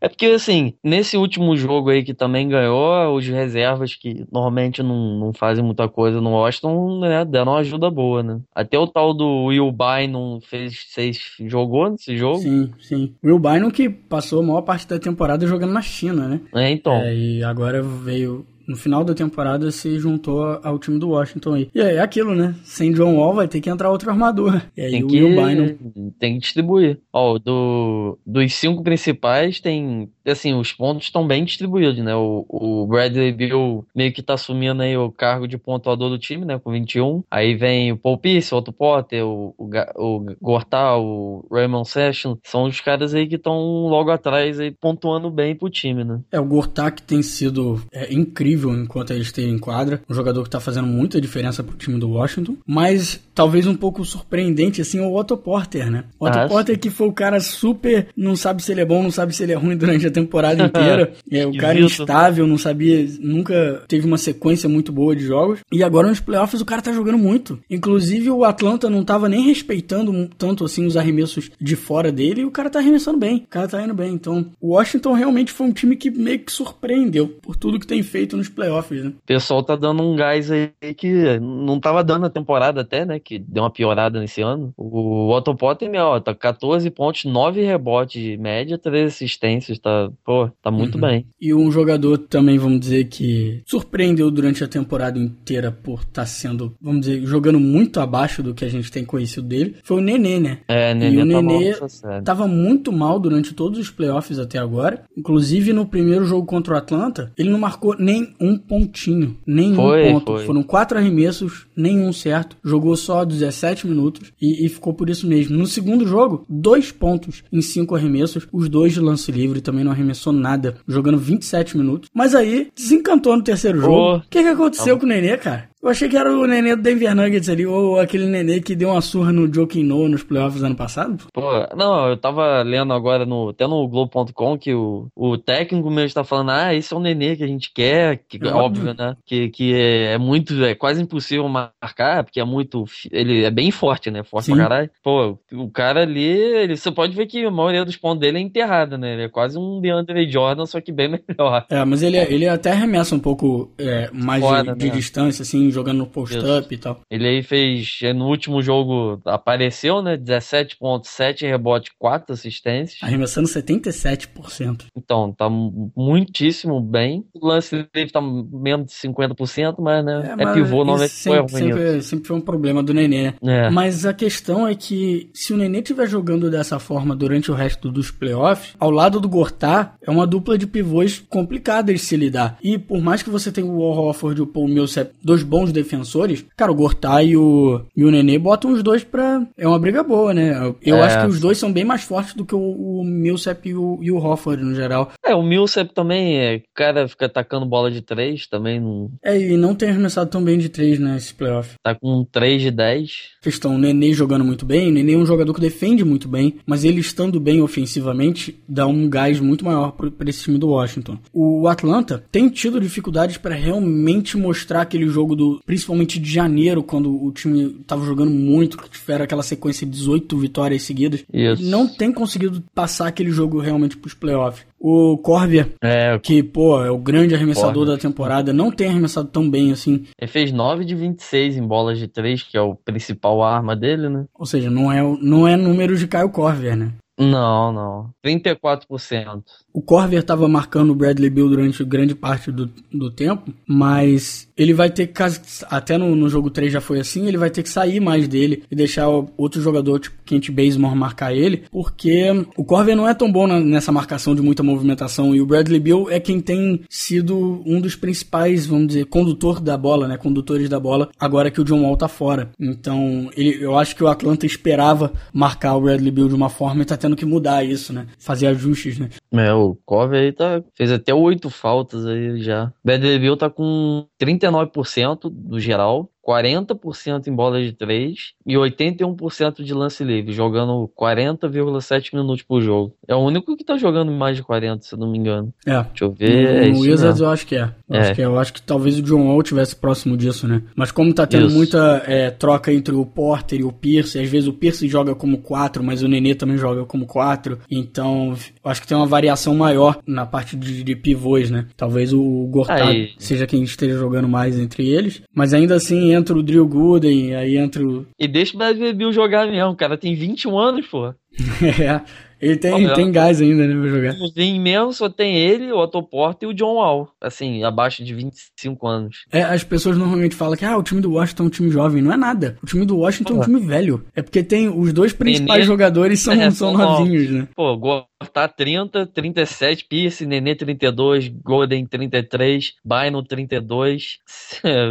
É 0.05 0.09
porque, 0.09 0.27
assim, 0.27 0.75
nesse 0.85 1.17
último 1.17 1.56
jogo 1.56 1.89
aí 1.89 2.05
que 2.05 2.12
também 2.12 2.47
ganhou, 2.47 3.17
os 3.17 3.27
reservas 3.27 3.95
que 3.95 4.27
normalmente 4.31 4.83
não, 4.83 5.19
não 5.19 5.33
fazem 5.33 5.65
muita 5.65 5.89
coisa 5.89 6.21
no 6.21 6.33
Washington, 6.33 7.01
né? 7.01 7.25
Deram 7.25 7.53
uma 7.53 7.61
ajuda 7.61 7.91
boa, 7.91 8.23
né? 8.23 8.39
Até 8.55 8.79
o 8.79 8.87
tal 8.87 9.15
do 9.15 9.47
Will 9.47 9.73
Bynum 9.73 10.41
fez, 10.43 10.77
fez, 10.93 11.19
jogou 11.47 11.89
nesse 11.89 12.19
jogo. 12.19 12.37
Sim, 12.37 12.71
sim. 12.79 13.15
Will 13.25 13.39
Bynum 13.39 13.71
que 13.71 13.89
passou 13.89 14.41
a 14.41 14.47
maior 14.47 14.61
parte 14.61 14.87
da 14.87 14.99
temporada 14.99 15.47
jogando 15.47 15.73
na 15.73 15.81
China, 15.81 16.29
né? 16.29 16.41
É, 16.55 16.71
então. 16.71 16.97
É, 16.97 17.17
e 17.17 17.43
agora 17.43 17.83
veio. 17.83 18.47
No 18.67 18.77
final 18.77 19.05
da 19.05 19.15
temporada 19.15 19.71
se 19.71 19.99
juntou 19.99 20.43
ao 20.63 20.79
time 20.79 20.99
do 20.99 21.11
Washington 21.11 21.55
aí. 21.55 21.71
E 21.75 21.81
aí 21.81 21.97
é 21.97 22.01
aquilo, 22.01 22.35
né? 22.35 22.55
Sem 22.65 22.93
John 22.93 23.17
Wall 23.17 23.35
vai 23.35 23.49
ter 23.49 23.61
que 23.61 23.69
entrar 23.71 23.91
outro 23.91 24.11
armador. 24.11 24.63
E 24.77 24.83
aí 24.83 24.91
Tem 24.91 25.05
o 25.05 25.07
que, 25.07 25.23
Will 25.23 25.37
Bynum. 25.37 26.13
tem 26.19 26.35
que 26.35 26.41
distribuir. 26.41 26.99
Ó, 27.13 27.39
do, 27.39 28.19
dos 28.27 28.55
cinco 28.55 28.83
principais, 28.83 29.61
tem. 29.61 30.09
Assim, 30.27 30.55
os 30.55 30.73
pontos 30.73 31.05
estão 31.05 31.27
bem 31.27 31.45
distribuídos, 31.45 32.03
né? 32.03 32.15
O, 32.15 32.47
o 32.49 32.87
Bradley 32.87 33.33
Bill 33.33 33.85
meio 33.95 34.13
que 34.13 34.23
tá 34.23 34.35
assumindo 34.35 34.83
aí 34.83 34.97
o 34.97 35.11
cargo 35.13 35.47
de 35.47 35.59
pontuador 35.59 36.09
do 36.09 36.19
time, 36.19 36.45
né? 36.47 36.59
Com 36.59 36.73
21. 36.73 37.23
Aí 37.31 37.55
vem 37.55 37.93
o 37.93 37.97
Paul 37.97 38.17
Pierce, 38.19 38.55
o 38.55 38.59
Otto 38.59 38.73
Potter, 38.73 39.25
o, 39.25 39.55
o, 39.59 39.69
o 39.97 40.27
Gortal, 40.41 41.05
o 41.05 41.47
Raymond 41.53 41.89
Session. 41.89 42.37
São 42.43 42.65
os 42.65 42.81
caras 42.81 43.15
aí 43.15 43.27
que 43.27 43.35
estão 43.37 43.87
logo 43.87 44.11
atrás 44.11 44.59
aí 44.59 44.71
pontuando 44.71 45.31
bem 45.31 45.55
pro 45.55 45.69
time, 45.69 46.05
né? 46.05 46.21
É, 46.33 46.41
o 46.41 46.45
Gortak 46.45 47.03
tem 47.03 47.23
sido 47.23 47.83
é, 47.93 48.13
incrível 48.13 48.54
enquanto 48.56 49.11
ele 49.12 49.23
esteve 49.23 49.49
em 49.51 49.59
quadra. 49.59 50.03
Um 50.09 50.15
jogador 50.15 50.43
que 50.45 50.51
tá 50.51 50.61
fazendo 50.61 50.87
muita 50.87 51.21
diferença 51.21 51.62
pro 51.62 51.77
time 51.77 51.99
do 51.99 52.11
Washington. 52.11 52.56
Mas 52.67 53.21
talvez 53.35 53.67
um 53.67 53.75
pouco 53.75 54.05
surpreendente, 54.05 54.81
assim, 54.81 54.99
é 54.99 55.03
o 55.03 55.15
Otto 55.15 55.37
Porter, 55.37 55.91
né? 55.91 56.05
O 56.19 56.27
Otto 56.27 56.39
Ah, 56.39 56.49
Porter 56.49 56.79
que 56.79 56.91
foi 56.91 57.09
o 57.09 57.12
cara 57.12 57.41
super. 57.41 58.09
Não 58.17 58.37
sabe 58.37 58.62
se 58.62 58.73
ele 58.73 58.81
é 58.81 58.85
bom, 58.85 59.03
não 59.03 59.11
sabe 59.11 59.35
se 59.35 59.43
ele 59.43 59.53
é 59.53 59.56
ruim 59.56 59.77
durante 59.77 60.06
a 60.06 60.11
temporada 60.11 60.62
inteira. 60.65 61.12
é, 61.31 61.47
o 61.47 61.56
cara 61.56 61.79
instável, 61.81 62.47
não 62.47 62.59
sabia. 62.59 63.06
Nunca 63.21 63.83
teve 63.89 64.06
uma 64.06 64.19
sequência 64.19 64.69
muito 64.69 64.93
boa 64.93 65.15
de 65.17 65.25
jogos. 65.25 65.61
E 65.73 65.83
agora 65.83 66.09
nos 66.09 66.21
playoffs 66.21 66.61
o 66.61 66.65
cara 66.65 66.83
tá 66.83 66.93
jogando 66.93 67.19
muito. 67.19 67.59
Inclusive 67.71 68.31
o 68.31 68.45
Atlanta 68.45 68.89
não 68.91 69.05
tava 69.05 69.29
nem 69.29 69.43
respeitando 69.45 70.29
tanto 70.39 70.65
assim 70.65 70.87
os 70.87 70.97
arremessos 70.97 71.51
de 71.61 71.77
fora 71.77 72.11
dele. 72.12 72.43
E 72.43 72.45
o 72.45 72.51
cara 72.51 72.71
tá 72.71 72.79
arremessando 72.79 73.19
bem. 73.19 73.39
O 73.39 73.49
cara 73.49 73.69
tá 73.69 73.83
indo 73.83 73.95
bem. 73.95 74.12
Então 74.15 74.47
o 74.61 74.75
Washington 74.75 75.12
realmente 75.12 75.53
foi 75.53 75.67
um 75.67 75.73
time 75.73 75.97
que 75.97 76.11
meio 76.11 76.39
que 76.41 76.53
surpreendeu 76.53 77.29
por 77.43 77.56
tudo 77.56 77.79
que 77.79 77.87
tem 77.87 78.03
feito 78.03 78.37
nos 78.44 78.49
playoffs, 78.55 79.02
né? 79.05 79.11
O 79.11 79.26
pessoal 79.26 79.62
tá 79.62 79.75
dando 79.76 80.02
um 80.02 80.14
gás 80.17 80.50
aí 80.50 80.70
que 80.96 81.38
não 81.41 81.81
tava 81.81 82.05
dando 82.05 82.23
na 82.23 82.31
temporada 82.31 82.81
até, 82.82 83.05
né? 83.05 83.19
Que 83.19 83.38
deu 83.38 83.62
uma 83.62 83.70
piorada 83.70 84.20
nesse 84.20 84.43
ano. 84.43 84.73
O 84.76 85.31
Otto 85.32 85.55
Potter, 85.55 85.91
meu, 85.91 86.05
ó, 86.05 86.20
tá 86.20 86.35
14 86.35 86.88
pontos, 86.91 87.25
9 87.25 87.62
rebotes 87.62 88.23
de 88.23 88.37
média, 88.37 88.79
3 88.79 89.12
assistências, 89.12 89.79
tá, 89.79 90.11
pô, 90.25 90.49
tá 90.62 90.70
muito 90.70 90.94
Uhum. 90.96 91.00
bem. 91.00 91.26
E 91.41 91.52
um 91.55 91.70
jogador 91.70 92.19
também, 92.19 92.58
vamos 92.58 92.81
dizer, 92.81 93.05
que 93.05 93.62
surpreendeu 93.67 94.31
durante 94.31 94.62
a 94.62 94.69
temporada 94.69 95.19
inteira 95.19 95.70
por 95.73 96.00
estar 96.00 96.26
sendo, 96.26 96.75
vamos 96.81 97.00
dizer, 97.06 97.25
jogando 97.26 97.58
muito 97.61 98.00
abaixo 98.00 98.43
do 98.43 98.55
que 98.55 98.64
a 98.64 98.69
gente 98.69 98.91
tem 98.91 99.05
conhecido 99.05 99.46
dele, 99.46 99.76
foi 99.82 99.99
o 99.99 100.00
Nenê, 100.00 100.38
né? 100.38 100.58
É, 100.69 100.93
E 100.93 100.94
Nenê 100.94 101.23
o 101.23 101.37
tá 101.37 101.43
Nenê. 101.43 102.23
Tava 102.25 102.46
muito 102.46 102.93
mal 102.93 103.19
durante 103.19 103.55
todos 103.55 103.79
os 103.79 103.91
playoffs 103.91 104.38
até 104.38 104.58
agora. 104.58 105.02
Inclusive 105.17 105.73
no 105.73 105.87
primeiro 105.87 106.25
jogo 106.25 106.46
contra 106.46 106.75
o 106.75 106.76
Atlanta, 106.76 107.32
ele 107.37 107.50
não 107.50 107.58
marcou 107.58 107.96
nem 107.99 108.34
um 108.41 108.57
pontinho. 108.57 109.37
Nem 109.47 109.75
Foi, 109.75 110.05
ponto. 110.05 110.33
foi. 110.33 110.45
Foram 110.47 110.63
quatro 110.63 110.99
arremessos, 110.99 111.67
nenhum 111.77 112.13
certo. 112.13 112.57
Jogou 112.65 112.97
só 112.97 113.25
17 113.25 113.87
minutos 113.87 114.33
e, 114.41 114.67
e 114.67 114.69
ficou 114.69 114.95
por 114.95 115.09
isso 115.09 115.27
mesmo. 115.27 115.57
No 115.57 115.67
segundo 115.67 116.07
jogo, 116.07 116.45
dois 116.49 116.91
pontos 116.91 117.43
em 117.53 117.61
cinco 117.61 117.95
arremessos, 117.95 118.47
os 118.53 118.69
dois 118.69 118.93
de 118.93 119.01
lance 119.01 119.31
livre, 119.31 119.61
também 119.61 119.85
não 119.85 119.93
arremessou 119.93 120.33
nada, 120.33 120.77
jogando 120.87 121.19
27 121.19 121.77
minutos. 121.77 122.09
Mas 122.15 122.35
aí, 122.35 122.69
desencantou 122.75 123.37
no 123.37 123.43
terceiro 123.43 123.81
jogo. 123.81 124.17
O 124.17 124.23
que, 124.29 124.43
que 124.43 124.49
aconteceu 124.49 124.99
com 124.99 125.05
o 125.05 125.09
Nenê, 125.09 125.37
cara? 125.37 125.69
Eu 125.85 125.91
achei 125.91 126.09
que 126.09 126.17
era 126.17 126.33
o 126.33 126.47
Nenê 126.47 126.75
do 126.75 126.81
Denver 126.81 127.15
Nuggets 127.15 127.51
ali, 127.51 127.67
ou 127.67 128.01
aquele 128.01 128.25
Nenê 128.25 128.59
que 128.59 128.75
deu 128.75 128.89
uma 128.89 129.03
surra 129.03 129.31
no 129.31 129.53
Joakim 129.53 129.85
Noah 129.85 130.09
nos 130.09 130.23
playoffs 130.23 130.63
ano 130.63 130.75
passado. 130.75 131.25
Pô, 131.31 131.43
não, 131.77 132.09
eu 132.09 132.17
tava 132.17 132.63
lendo 132.63 132.95
agora 132.95 133.27
no, 133.27 133.51
até 133.51 133.67
no 133.67 133.87
Globo.com 133.87 134.57
que 134.57 134.73
o, 134.73 135.09
o 135.15 135.37
técnico 135.37 135.91
mesmo 135.91 136.07
está 136.07 136.25
falando, 136.25 136.53
ah, 136.53 136.75
esse 136.75 136.95
é 136.95 136.97
o 136.97 137.01
Nenê 137.01 137.37
que 137.37 137.45
a 137.45 137.47
gente 137.47 137.71
quer, 137.71 138.17
que 138.27 138.39
É 138.43 138.47
óbvio, 138.47 138.89
óbvio. 138.89 138.95
né? 138.95 139.15
Que, 139.27 139.51
que 139.51 139.75
é, 139.75 140.15
é 140.15 140.19
muito, 140.19 140.65
é 140.65 140.75
quase 140.75 141.03
impossível 141.03 141.47
marcar, 141.51 142.25
porque 142.25 142.41
é 142.41 142.45
muito, 142.45 142.87
ele 143.13 143.45
é 143.45 143.51
bem 143.51 143.71
forte, 143.71 144.11
né? 144.11 144.23
Forte 144.23 144.47
Sim. 144.47 144.55
pra 144.55 144.63
caralho. 144.63 144.91
Pô, 145.03 145.39
o 145.53 145.71
cara 145.71 146.01
ali, 146.01 146.25
ele, 146.25 146.79
você 146.79 146.91
pode 146.91 147.15
ver 147.15 147.27
que 147.27 147.45
a 147.45 147.51
maioria 147.51 147.85
dos 147.85 147.99
pontos 147.99 148.21
dele 148.21 148.39
é 148.39 148.41
enterrada, 148.41 148.97
né? 148.97 149.13
Ele 149.13 149.23
é 149.25 149.29
quase 149.29 149.59
um 149.59 149.83
DeAndre 149.83 150.31
Jordan, 150.31 150.65
só 150.65 150.81
que 150.81 150.91
bem 150.91 151.11
melhor. 151.29 151.67
É, 151.69 151.85
mas 151.85 152.03
ele, 152.03 152.17
ele 152.17 152.49
até 152.49 152.73
arremessa 152.73 153.15
um 153.15 153.21
pouco 153.21 153.71
é, 153.77 154.09
mais 154.15 154.43
de, 154.43 154.49
Fora, 154.49 154.75
de 154.75 154.87
né? 154.87 154.95
distância, 154.95 155.43
assim, 155.43 155.74
jogando 155.75 155.99
no 155.99 156.06
post-up 156.06 156.73
e 156.75 156.79
tal. 156.79 157.00
Ele 157.11 157.26
aí 157.26 157.43
fez, 157.43 157.99
no 158.15 158.26
último 158.29 158.62
jogo 158.62 159.21
apareceu, 159.25 160.00
né? 160.03 160.17
17 160.17 160.76
pontos, 160.79 161.11
7 161.11 161.44
rebotes, 161.47 161.93
4 161.99 162.32
assistências. 162.32 163.03
Arremessando 163.03 163.49
77%. 163.49 164.85
Então, 164.97 165.32
tá 165.32 165.49
mu- 165.49 165.91
muitíssimo 165.97 166.81
bem. 166.81 167.25
O 167.35 167.47
lance 167.47 167.75
livre 167.94 168.12
tá 168.12 168.21
menos 168.21 168.87
de 168.87 168.93
50%, 168.94 169.76
mas 169.79 170.05
né, 170.05 170.31
é, 170.32 170.44
mas 170.44 170.55
pivô, 170.55 170.85
não 170.85 171.03
é 171.03 171.09
sempre, 171.09 171.41
ruim. 171.41 171.49
sempre, 171.73 172.03
sempre 172.03 172.29
foi 172.29 172.37
um 172.37 172.41
problema 172.41 172.82
do 172.82 172.94
Nenê, 172.94 173.35
né? 173.43 173.67
É. 173.67 173.70
Mas 173.70 174.06
a 174.06 174.12
questão 174.12 174.67
é 174.67 174.75
que 174.75 175.31
se 175.35 175.53
o 175.53 175.56
Nenê 175.56 175.79
estiver 175.79 176.06
jogando 176.09 176.50
dessa 176.50 176.79
forma 176.79 177.15
durante 177.17 177.50
o 177.50 177.55
resto 177.55 177.91
dos 177.91 178.11
playoffs, 178.11 178.75
ao 178.79 178.91
lado 178.91 179.20
do 179.20 179.29
Gortá, 179.29 179.94
é 180.03 180.11
uma 180.11 180.27
dupla 180.27 180.56
de 180.59 180.67
pivôs 180.67 181.19
complicada 181.29 181.93
de 181.93 181.99
se 181.99 182.17
lidar. 182.17 182.59
E 182.62 182.79
por 182.79 183.00
mais 183.00 183.23
que 183.23 183.31
você 183.31 183.50
tenha 183.50 183.67
o 183.67 183.82
Al 183.82 184.06
Horford 184.06 184.41
e 184.41 184.43
o 184.43 184.47
Paul 184.47 184.69
Millsap, 184.69 185.11
dois 185.23 185.43
bons 185.43 185.64
defensores, 185.73 186.45
cara, 186.57 186.73
o 186.73 186.75
Gortá 186.75 187.23
e 187.23 187.37
o, 187.37 187.81
e 187.97 188.05
o 188.05 188.11
Nenê 188.11 188.39
botam 188.39 188.73
os 188.73 188.83
dois 188.83 189.05
pra... 189.05 189.47
É 189.57 189.67
uma 189.67 189.79
briga 189.79 190.03
boa, 190.03 190.33
né? 190.35 190.55
Eu, 190.83 190.97
É. 190.97 191.03
acho 191.03 191.21
que 191.21 191.27
os 191.27 191.41
dois 191.41 191.59
são 191.59 191.73
bem 191.73 191.85
mais 191.85 192.03
fortes 192.03 192.35
do 192.35 192.45
que 192.45 192.55
o, 192.55 192.61
o 193.01 193.05
Millsap 193.05 193.69
e 193.69 193.75
o, 193.75 193.99
e 194.03 194.11
o 194.11 194.17
Horford 194.17 194.63
no 194.63 194.75
geral. 194.75 195.11
É, 195.25 195.35
o 195.35 195.43
Millsap 195.43 195.93
também, 195.95 196.37
é, 196.39 196.57
o 196.57 196.63
cara 196.75 197.07
fica 197.09 197.27
atacando 197.27 197.67
bola 197.67 197.91
de 197.91 198.01
3, 198.03 198.47
também 198.47 198.81
não, 198.81 199.11
É, 199.23 199.39
e 199.39 199.57
não 199.57 199.75
tem 199.75 199.89
arremessado 199.91 200.31
tão 200.31 200.43
bem 200.43 200.59
de 200.59 200.69
três 200.69 200.99
nesse 200.99 201.35
playoff. 201.35 201.75
tá 201.83 201.94
com 201.94 202.25
3 202.31 202.63
de 202.63 202.71
10. 202.71 203.11
questão, 203.43 203.75
o 203.75 203.79
Nenê 203.79 204.13
jogando 204.13 204.44
muito 204.44 204.65
bem, 204.65 204.89
o 204.89 204.93
Nenê 204.93 205.15
é 205.15 205.17
um 205.19 205.27
jogador 205.27 205.53
que 205.55 205.61
defende 205.61 206.05
muito 206.05 206.29
bem, 206.29 206.56
mas 206.67 206.85
ele 206.85 207.01
estando 207.01 207.39
bem 207.41 207.61
ofensivamente 207.63 208.59
dá 208.69 208.87
um 208.87 209.09
gás 209.09 209.39
muito 209.41 209.65
maior 209.65 209.93
para 209.93 210.29
esse 210.31 210.44
time 210.44 210.59
do 210.59 210.69
Washington. 210.69 211.19
O 211.33 211.69
Atlanta 211.69 212.25
tem 212.33 212.49
tido 212.49 212.81
dificuldades 212.81 213.37
para 213.37 213.55
realmente 213.55 214.37
mostrar 214.37 214.83
aquele 214.83 215.06
jogo 215.06 215.37
do, 215.37 215.44
principalmente 215.65 216.19
de 216.19 216.31
janeiro, 216.31 216.82
quando 216.82 217.10
o 217.24 217.31
time 217.32 217.70
tava 217.86 218.05
jogando 218.05 218.31
muito, 218.31 218.77
que 218.79 218.91
tiveram 218.91 219.24
aquela 219.24 219.43
sequência 219.43 219.86
de 219.86 219.93
18 219.93 220.36
vitórias 220.39 220.82
seguidas. 220.82 221.24
Isso. 221.32 221.63
Não 221.63 221.86
tem 221.86 222.13
conseguido 222.13 222.63
passar 222.74 223.08
aquele 223.08 223.31
jogo 223.31 223.60
realmente 223.60 223.96
pros 223.96 224.15
playoffs. 224.15 224.67
O 224.79 225.17
Corvia, 225.17 225.72
É, 225.82 226.19
que, 226.19 226.43
pô, 226.43 226.82
é 226.84 226.91
o 226.91 226.98
grande 226.98 227.34
arremessador 227.34 227.72
Corvia. 227.86 227.94
da 227.96 228.01
temporada, 228.01 228.53
não 228.53 228.70
tem 228.70 228.89
arremessado 228.89 229.29
tão 229.29 229.48
bem 229.48 229.72
assim. 229.72 230.05
ele 230.20 230.31
fez 230.31 230.53
9 230.53 230.84
de 230.84 230.94
26 230.94 231.56
em 231.56 231.67
bolas 231.67 231.98
de 231.98 232.06
3, 232.06 232.43
que 232.43 232.56
é 232.56 232.60
o 232.60 232.74
principal 232.74 233.43
arma 233.43 233.74
dele, 233.74 234.08
né? 234.10 234.27
Ou 234.39 234.44
seja, 234.44 234.70
não 234.70 234.93
é, 234.93 235.01
não 235.22 235.48
é 235.48 235.56
número 235.56 235.96
de 235.96 236.06
Caio 236.06 236.29
Corver, 236.29 236.77
né? 236.77 236.93
Não, 237.19 237.72
não. 237.72 238.10
34%. 238.24 239.43
O 239.75 239.83
Corver 239.83 240.21
estava 240.21 240.47
marcando 240.47 240.91
o 240.91 240.95
Bradley 240.95 241.29
Bill 241.29 241.49
durante 241.49 241.85
grande 241.85 242.15
parte 242.15 242.53
do, 242.53 242.71
do 242.93 243.11
tempo, 243.11 243.53
mas 243.67 244.47
ele 244.57 244.73
vai 244.73 244.89
ter 244.89 245.09
que, 245.09 245.21
até 245.69 245.99
no, 245.99 246.15
no 246.15 246.29
jogo 246.29 246.49
3 246.49 246.73
já 246.73 246.81
foi 246.81 247.01
assim, 247.01 247.27
ele 247.27 247.37
vai 247.37 247.51
ter 247.51 247.65
que 247.65 247.69
sair 247.69 247.99
mais 247.99 248.29
dele 248.29 248.63
e 248.71 248.77
deixar 248.77 249.09
outro 249.37 249.61
jogador, 249.61 249.99
tipo 249.99 250.15
Kent 250.25 250.49
Bazemore, 250.53 250.95
marcar 250.95 251.35
ele, 251.35 251.65
porque 251.73 252.23
o 252.57 252.65
Corver 252.65 252.95
não 252.95 253.09
é 253.09 253.15
tão 253.15 253.31
bom 253.33 253.49
na- 253.49 253.59
nessa 253.59 253.91
marcação 253.91 254.33
de 254.33 254.41
muita 254.41 254.63
movimentação 254.63 255.35
e 255.35 255.41
o 255.41 255.47
Bradley 255.47 255.81
Bill 255.81 256.09
é 256.09 256.21
quem 256.21 256.41
tem 256.41 256.83
sido 256.89 257.61
um 257.67 257.81
dos 257.81 257.97
principais, 257.97 258.67
vamos 258.67 258.87
dizer, 258.87 259.07
condutor 259.07 259.59
da 259.59 259.77
bola, 259.77 260.07
né, 260.07 260.17
condutores 260.17 260.69
da 260.69 260.79
bola, 260.79 261.09
agora 261.19 261.51
que 261.51 261.61
o 261.61 261.65
John 261.65 261.83
Wall 261.83 261.97
tá 261.97 262.07
fora. 262.07 262.51
Então, 262.61 263.29
ele, 263.37 263.59
eu 263.61 263.77
acho 263.77 263.97
que 263.97 264.05
o 264.05 264.09
Atlanta 264.09 264.47
esperava 264.47 265.13
marcar 265.33 265.75
o 265.75 265.81
Bradley 265.81 266.13
Bill 266.13 266.29
de 266.29 266.35
uma 266.37 266.49
forma 266.49 266.83
e 266.83 266.85
tá 266.87 266.97
tendo 266.97 267.17
que 267.17 267.25
mudar 267.27 267.65
isso, 267.65 267.93
né, 267.93 268.07
fazer 268.21 268.47
ajustes, 268.47 269.01
né. 269.01 269.09
É, 269.33 269.53
o 269.53 269.64
Cove 269.85 270.17
aí 270.17 270.33
tá, 270.33 270.63
fez 270.75 270.93
até 270.93 271.15
oito 271.15 271.49
faltas 271.49 272.05
aí 272.06 272.41
já. 272.41 272.73
Bill 273.19 273.37
tá 273.37 273.49
com 273.49 274.06
39% 274.19 275.31
do 275.31 275.59
geral, 275.59 276.11
40% 276.27 277.27
em 277.27 277.35
bola 277.35 277.63
de 277.63 277.73
3 277.73 278.15
e 278.47 278.55
81% 278.55 279.63
de 279.63 279.75
lance 279.75 280.03
livre, 280.03 280.33
jogando 280.33 280.91
40,7 280.99 282.15
minutos 282.15 282.43
por 282.43 282.63
jogo. 282.63 282.95
É 283.07 283.15
o 283.15 283.19
único 283.19 283.57
que 283.57 283.65
tá 283.65 283.77
jogando 283.77 284.11
mais 284.11 284.37
de 284.37 284.43
40, 284.43 284.83
se 284.83 284.95
eu 284.95 284.99
não 284.99 285.11
me 285.11 285.19
engano. 285.19 285.53
É. 285.67 285.83
Deixa 285.83 286.05
eu 286.05 286.13
ver. 286.13 286.71
No, 286.71 286.79
no 286.79 286.81
Wizards 286.81 287.21
eu 287.21 287.29
acho 287.29 287.47
que 287.47 287.57
é. 287.57 287.71
Eu, 287.89 287.97
é. 287.97 288.01
Acho 288.01 288.15
que 288.15 288.23
é. 288.23 288.25
eu 288.25 288.39
acho 288.39 288.53
que 288.53 288.63
talvez 288.63 288.99
o 288.99 289.03
John 289.03 289.27
Wall 289.27 289.43
tivesse 289.43 289.77
próximo 289.77 290.17
disso, 290.17 290.49
né? 290.49 290.63
Mas 290.75 290.91
como 290.91 291.13
tá 291.13 291.27
tendo 291.27 291.47
Isso. 291.47 291.57
muita 291.57 292.03
é, 292.07 292.31
troca 292.31 292.73
entre 292.73 292.95
o 292.95 293.05
Porter 293.05 293.61
e 293.61 293.65
o 293.65 293.73
Pierce, 293.73 294.19
às 294.19 294.29
vezes 294.29 294.49
o 294.49 294.53
Pierce 294.53 294.89
joga 294.89 295.15
como 295.15 295.39
4, 295.39 295.83
mas 295.83 296.03
o 296.03 296.09
Nenê 296.09 296.35
também 296.35 296.57
joga 296.57 296.85
como 296.85 297.07
4. 297.07 297.59
Então, 297.71 298.35
acho 298.65 298.81
que 298.81 298.87
tem 298.87 298.97
uma 298.97 299.07
variação 299.07 299.55
maior 299.55 299.99
na 300.07 300.25
parte 300.25 300.57
de, 300.57 300.83
de 300.83 300.97
pivôs, 300.97 301.51
né? 301.51 301.67
Talvez 301.77 302.13
o 302.13 302.47
Gortat 302.51 303.15
seja 303.19 303.47
quem 303.47 303.63
esteja 303.63 303.99
jogando 303.99 304.29
mais 304.29 304.59
entre 304.59 304.89
eles. 304.89 305.23
Mas 305.35 305.53
ainda 305.53 305.75
assim 305.75 306.14
entra 306.15 306.37
o 306.37 306.43
Drew 306.43 306.67
Gooden, 306.67 307.35
aí 307.35 307.56
entra 307.56 307.87
o. 307.87 308.06
E 308.19 308.27
deixa 308.27 308.55
o 308.55 308.59
Bradley 308.59 308.93
Bill 308.93 309.13
jogar 309.13 309.47
mesmo, 309.47 309.71
o 309.71 309.77
cara 309.77 309.99
tem 309.99 310.15
21 310.15 310.59
anos, 310.59 310.87
pô. 310.87 311.09
é. 311.63 312.01
Ele 312.44 312.56
tem, 312.56 312.93
tem 312.93 313.11
gás 313.11 313.41
ainda, 313.41 313.67
né, 313.67 313.75
pra 313.75 313.89
jogar. 313.89 314.15
Em 314.37 314.61
mesmo 314.61 314.93
só 314.93 315.09
tem 315.09 315.35
ele, 315.35 315.73
o 315.73 315.79
Otto 315.79 316.03
Porter 316.03 316.47
e 316.47 316.53
o 316.53 316.55
John 316.55 316.75
Wall, 316.75 317.09
assim, 317.19 317.65
abaixo 317.65 318.05
de 318.05 318.13
25 318.13 318.87
anos. 318.87 319.25
É, 319.33 319.43
as 319.43 319.65
pessoas 319.65 319.97
normalmente 319.97 320.35
falam 320.35 320.55
que 320.55 320.65
ah, 320.65 320.77
o 320.77 320.83
time 320.83 321.01
do 321.01 321.13
Washington 321.13 321.44
é 321.44 321.47
um 321.47 321.51
time 321.51 321.71
jovem. 321.71 322.03
Não 322.03 322.13
é 322.13 322.19
nada. 322.19 322.59
O 322.63 322.67
time 322.67 322.85
do 322.85 322.99
Washington 322.99 323.35
é 323.35 323.37
um 323.39 323.41
time 323.41 323.61
velho. 323.61 324.05
É 324.15 324.21
porque 324.21 324.43
tem 324.43 324.69
os 324.69 324.93
dois 324.93 325.15
principais 325.15 325.61
Nenê, 325.61 325.67
jogadores 325.67 326.21
são, 326.21 326.35
é, 326.39 326.51
são 326.51 326.75
novinhos, 326.75 327.31
né? 327.31 327.49
Pô, 327.56 327.79
tá 328.27 328.49
30, 328.49 329.07
37, 329.07 329.87
Pierce, 329.89 330.27
Nenê 330.27 330.55
32, 330.55 331.29
Golden 331.29 331.87
33, 331.87 332.75
Bynum 332.85 333.23
32. 333.23 334.19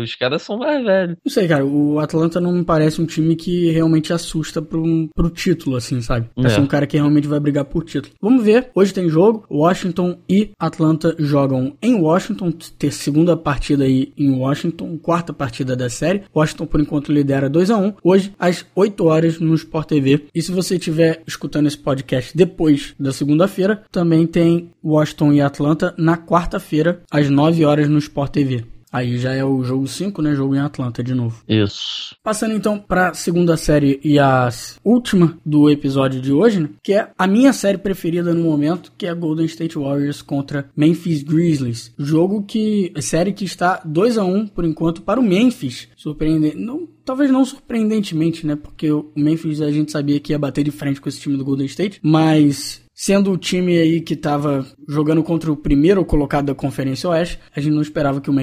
Os 0.03 0.15
caras 0.15 0.41
são 0.41 0.57
mais 0.57 0.83
velhos. 0.83 1.17
Não 1.23 1.31
sei, 1.31 1.47
cara, 1.47 1.65
o 1.65 1.99
Atlanta 1.99 2.39
não 2.39 2.51
me 2.51 2.63
parece 2.63 3.01
um 3.01 3.05
time 3.05 3.35
que 3.35 3.71
realmente 3.71 4.13
assusta 4.13 4.61
pro, 4.61 5.09
pro 5.15 5.29
título, 5.29 5.75
assim, 5.75 6.01
sabe? 6.01 6.29
É. 6.37 6.59
um 6.59 6.67
cara 6.67 6.87
que 6.87 6.97
realmente 6.97 7.27
vai 7.27 7.39
brigar 7.39 7.65
por 7.65 7.83
título. 7.83 8.13
Vamos 8.21 8.43
ver, 8.43 8.69
hoje 8.75 8.93
tem 8.93 9.09
jogo, 9.09 9.45
Washington 9.49 10.17
e 10.29 10.51
Atlanta 10.59 11.15
jogam 11.19 11.75
em 11.81 11.95
Washington, 11.95 12.51
ter 12.51 12.91
segunda 12.91 13.35
partida 13.35 13.83
aí 13.83 14.13
em 14.17 14.31
Washington, 14.31 14.97
quarta 14.97 15.33
partida 15.33 15.75
da 15.75 15.89
série. 15.89 16.23
Washington, 16.35 16.65
por 16.65 16.79
enquanto, 16.79 17.11
lidera 17.11 17.49
2 17.49 17.69
a 17.69 17.77
1 17.77 17.93
hoje 18.03 18.33
às 18.39 18.65
8 18.75 19.05
horas 19.05 19.39
no 19.39 19.53
Sport 19.55 19.87
TV. 19.87 20.25
E 20.33 20.41
se 20.41 20.51
você 20.51 20.75
estiver 20.75 21.21
escutando 21.27 21.67
esse 21.67 21.77
podcast 21.77 22.35
depois 22.35 22.93
da 22.99 23.11
segunda-feira, 23.23 23.83
também 23.91 24.27
tem 24.27 24.69
Washington 24.83 25.33
e 25.33 25.41
Atlanta 25.41 25.93
na 25.97 26.17
quarta-feira, 26.17 27.01
às 27.09 27.29
9 27.29 27.63
horas 27.65 27.87
no 27.87 27.97
Sport 27.97 28.31
TV. 28.31 28.65
Aí 28.93 29.17
já 29.17 29.33
é 29.33 29.43
o 29.43 29.63
jogo 29.63 29.87
5, 29.87 30.21
né? 30.21 30.35
Jogo 30.35 30.53
em 30.53 30.59
Atlanta 30.59 31.03
de 31.03 31.15
novo. 31.15 31.43
Isso. 31.49 32.15
Passando 32.23 32.53
então 32.53 32.77
para 32.77 33.09
a 33.09 33.13
segunda 33.15 33.57
série 33.57 33.99
e 34.03 34.19
a 34.19 34.47
última 34.85 35.35
do 35.43 35.67
episódio 35.67 36.21
de 36.21 36.31
hoje, 36.31 36.59
né? 36.59 36.69
Que 36.83 36.93
é 36.93 37.09
a 37.17 37.25
minha 37.25 37.51
série 37.53 37.79
preferida 37.79 38.35
no 38.35 38.43
momento, 38.43 38.91
que 38.95 39.07
é 39.07 39.15
Golden 39.15 39.47
State 39.47 39.79
Warriors 39.79 40.21
contra 40.21 40.69
Memphis 40.77 41.23
Grizzlies. 41.23 41.91
Jogo 41.97 42.43
que. 42.43 42.93
série 43.01 43.33
que 43.33 43.45
está 43.45 43.81
2 43.83 44.19
a 44.19 44.23
1 44.25 44.35
um, 44.35 44.45
por 44.45 44.63
enquanto 44.63 45.01
para 45.01 45.19
o 45.19 45.23
Memphis. 45.23 45.87
Surpreendente. 45.95 46.57
Não, 46.57 46.87
talvez 47.03 47.31
não 47.31 47.43
surpreendentemente, 47.43 48.45
né? 48.45 48.55
Porque 48.55 48.91
o 48.91 49.11
Memphis 49.15 49.59
a 49.59 49.71
gente 49.71 49.91
sabia 49.91 50.19
que 50.19 50.33
ia 50.33 50.39
bater 50.39 50.63
de 50.63 50.71
frente 50.71 51.01
com 51.01 51.09
esse 51.09 51.19
time 51.19 51.35
do 51.35 51.43
Golden 51.43 51.65
State. 51.65 51.99
Mas 52.03 52.82
Sendo 52.93 53.31
o 53.31 53.37
time 53.37 53.77
aí 53.77 54.01
que 54.01 54.13
estava 54.13 54.65
jogando 54.87 55.23
contra 55.23 55.51
o 55.51 55.57
primeiro 55.57 56.05
colocado 56.05 56.45
da 56.45 56.55
Conferência 56.55 57.09
Oeste, 57.09 57.39
a 57.55 57.59
gente 57.59 57.73
não 57.73 57.81
esperava 57.81 58.21
que 58.21 58.29
o 58.29 58.35